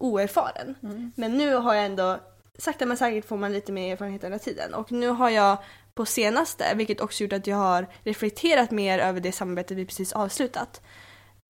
[0.00, 0.74] oerfaren.
[0.82, 1.12] Mm.
[1.16, 2.18] Men nu har jag ändå,
[2.58, 4.74] sakta men säkert får man lite mer erfarenhet hela tiden.
[4.74, 5.58] Och nu har jag
[5.98, 10.12] på senaste, vilket också gjort att jag har reflekterat mer över det samarbetet vi precis
[10.12, 10.80] avslutat.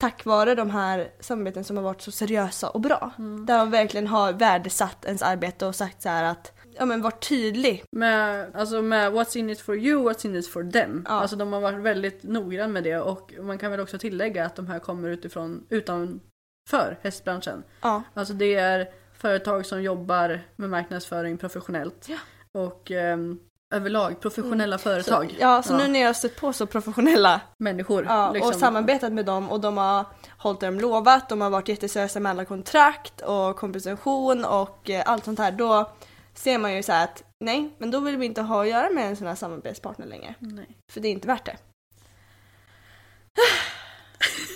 [0.01, 3.11] Tack vare de här samarbeten som har varit så seriösa och bra.
[3.47, 7.29] Där man verkligen har värdesatt ens arbete och sagt så här att, ja men varit
[7.29, 7.85] tydlig.
[7.97, 11.05] Med, alltså med what's in it for you, what's in it for them.
[11.09, 11.15] Ja.
[11.15, 14.57] Alltså de har varit väldigt noggranna med det och man kan väl också tillägga att
[14.57, 17.63] de här kommer utifrån, utanför hästbranschen.
[17.83, 18.03] Ja.
[18.15, 22.07] Alltså det är företag som jobbar med marknadsföring professionellt.
[22.09, 22.19] Ja.
[22.53, 23.39] Och ehm,
[23.71, 25.31] överlag professionella företag.
[25.31, 28.05] Så, ja, så nu när jag har stött på så professionella Människor.
[28.05, 28.49] Ja, liksom.
[28.49, 30.05] och samarbetat med dem och de har
[30.39, 35.03] hållit det de lovat, de har varit jätteseriösa med alla kontrakt och kompensation och eh,
[35.07, 35.53] allt sånt här.
[35.53, 35.91] Då
[36.35, 38.91] ser man ju så här att nej, men då vill vi inte ha att göra
[38.91, 40.35] med en sån här samarbetspartner längre.
[40.39, 40.69] Nej.
[40.93, 41.57] För det är inte värt det.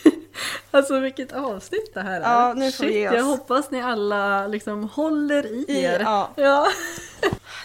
[0.74, 2.24] Alltså vilket avsnitt det här är.
[2.24, 3.14] Ja, nu får vi Shit, ge oss.
[3.14, 6.00] jag hoppas ni alla liksom håller i er.
[6.00, 6.30] ja.
[6.36, 6.66] ja.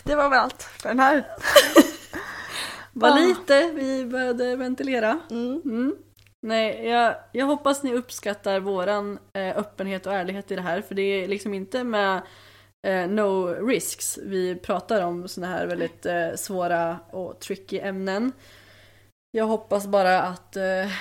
[0.03, 1.26] Det var väl allt för den här.
[2.93, 3.16] Var Ah.
[3.16, 5.20] lite vi behövde ventilera.
[5.30, 5.62] Mm.
[5.66, 5.95] Mm.
[6.41, 10.82] Nej, jag, jag hoppas ni uppskattar våran eh, öppenhet och ärlighet i det här.
[10.82, 12.22] För det är liksom inte med
[12.88, 18.32] eh, no risks vi pratar om såna här väldigt eh, svåra och tricky ämnen.
[19.32, 20.91] Jag hoppas bara att eh,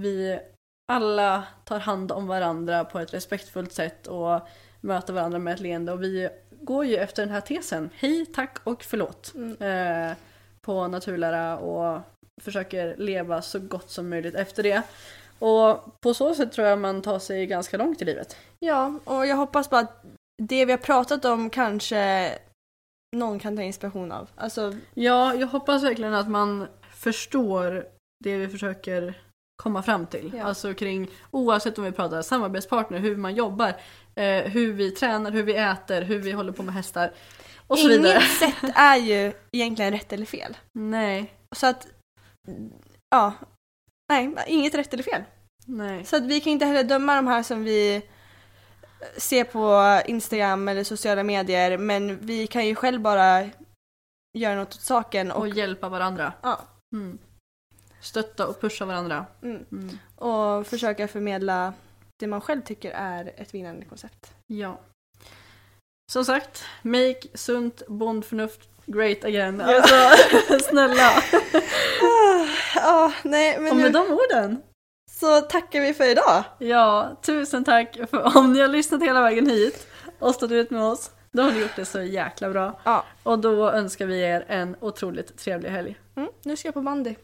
[0.00, 0.38] vi
[0.90, 4.40] alla tar hand om varandra på ett respektfullt sätt och
[4.80, 5.92] möter varandra med ett leende.
[5.92, 7.90] Och vi går ju efter den här tesen.
[7.94, 9.32] Hej, tack och förlåt.
[9.60, 10.16] Eh,
[10.60, 12.00] på naturlära och
[12.42, 14.82] försöker leva så gott som möjligt efter det.
[15.38, 18.36] Och på så sätt tror jag man tar sig ganska långt i livet.
[18.58, 20.04] Ja, och jag hoppas bara att
[20.42, 22.32] det vi har pratat om kanske
[23.16, 24.28] någon kan ta inspiration av.
[24.36, 27.86] Alltså, Ja, jag hoppas verkligen att man förstår
[28.24, 29.14] det vi försöker
[29.62, 30.32] komma fram till.
[30.36, 30.44] Ja.
[30.44, 33.68] Alltså kring, oavsett om vi pratar samarbetspartner, hur man jobbar,
[34.14, 37.12] eh, hur vi tränar, hur vi äter, hur vi håller på med hästar
[37.66, 38.12] och så vidare.
[38.12, 40.56] inget sätt är ju egentligen rätt eller fel.
[40.72, 41.86] Nej, Så att,
[43.10, 43.32] ja,
[44.08, 45.22] nej, inget rätt eller fel.
[45.66, 46.04] nej.
[46.04, 48.02] Så att vi kan inte heller döma de här som vi
[49.16, 53.48] ser på Instagram eller sociala medier, men vi kan ju själv bara
[54.38, 56.32] göra något åt saken och, Och hjälpa varandra.
[56.42, 56.60] ja,
[56.94, 57.18] Mm.
[58.00, 59.26] Stötta och pusha varandra.
[59.42, 59.98] mm, Mm.
[60.16, 61.72] och försöka förmedla
[62.20, 64.32] det man själv tycker är ett vinnande koncept.
[64.46, 64.80] Ja.
[66.12, 69.60] Som sagt, make sunt bondförnuft great again.
[69.60, 69.94] Alltså,
[70.70, 71.10] snälla.
[72.74, 74.62] Ja, nej, men Och nu med de orden.
[75.10, 76.44] så tackar vi för idag.
[76.58, 79.86] Ja, tusen tack för om ni har lyssnat hela vägen hit
[80.18, 81.10] och stått ut med oss.
[81.32, 82.80] Då har ni gjort det så jäkla bra.
[82.84, 85.98] Ja, Och då önskar vi er en otroligt trevlig helg.
[86.16, 87.14] mm, nu ska jag på bandy.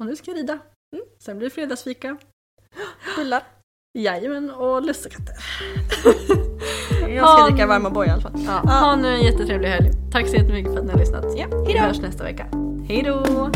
[0.00, 0.52] Och nu ska jag rida.
[0.52, 1.04] Mm.
[1.18, 2.16] Sen blir det fredagsfika.
[3.16, 3.42] Bullar.
[3.98, 5.34] Jajamän, och lussekatter.
[7.08, 8.32] Jag ska dricka varma boy i alla fall.
[8.46, 9.90] Ja, ha nu en jättetrevlig helg.
[10.12, 11.24] Tack så jättemycket för att ni har lyssnat.
[11.36, 11.80] Ja, Vi hejdå!
[11.86, 12.46] hörs nästa vecka.
[12.88, 13.50] Hej då!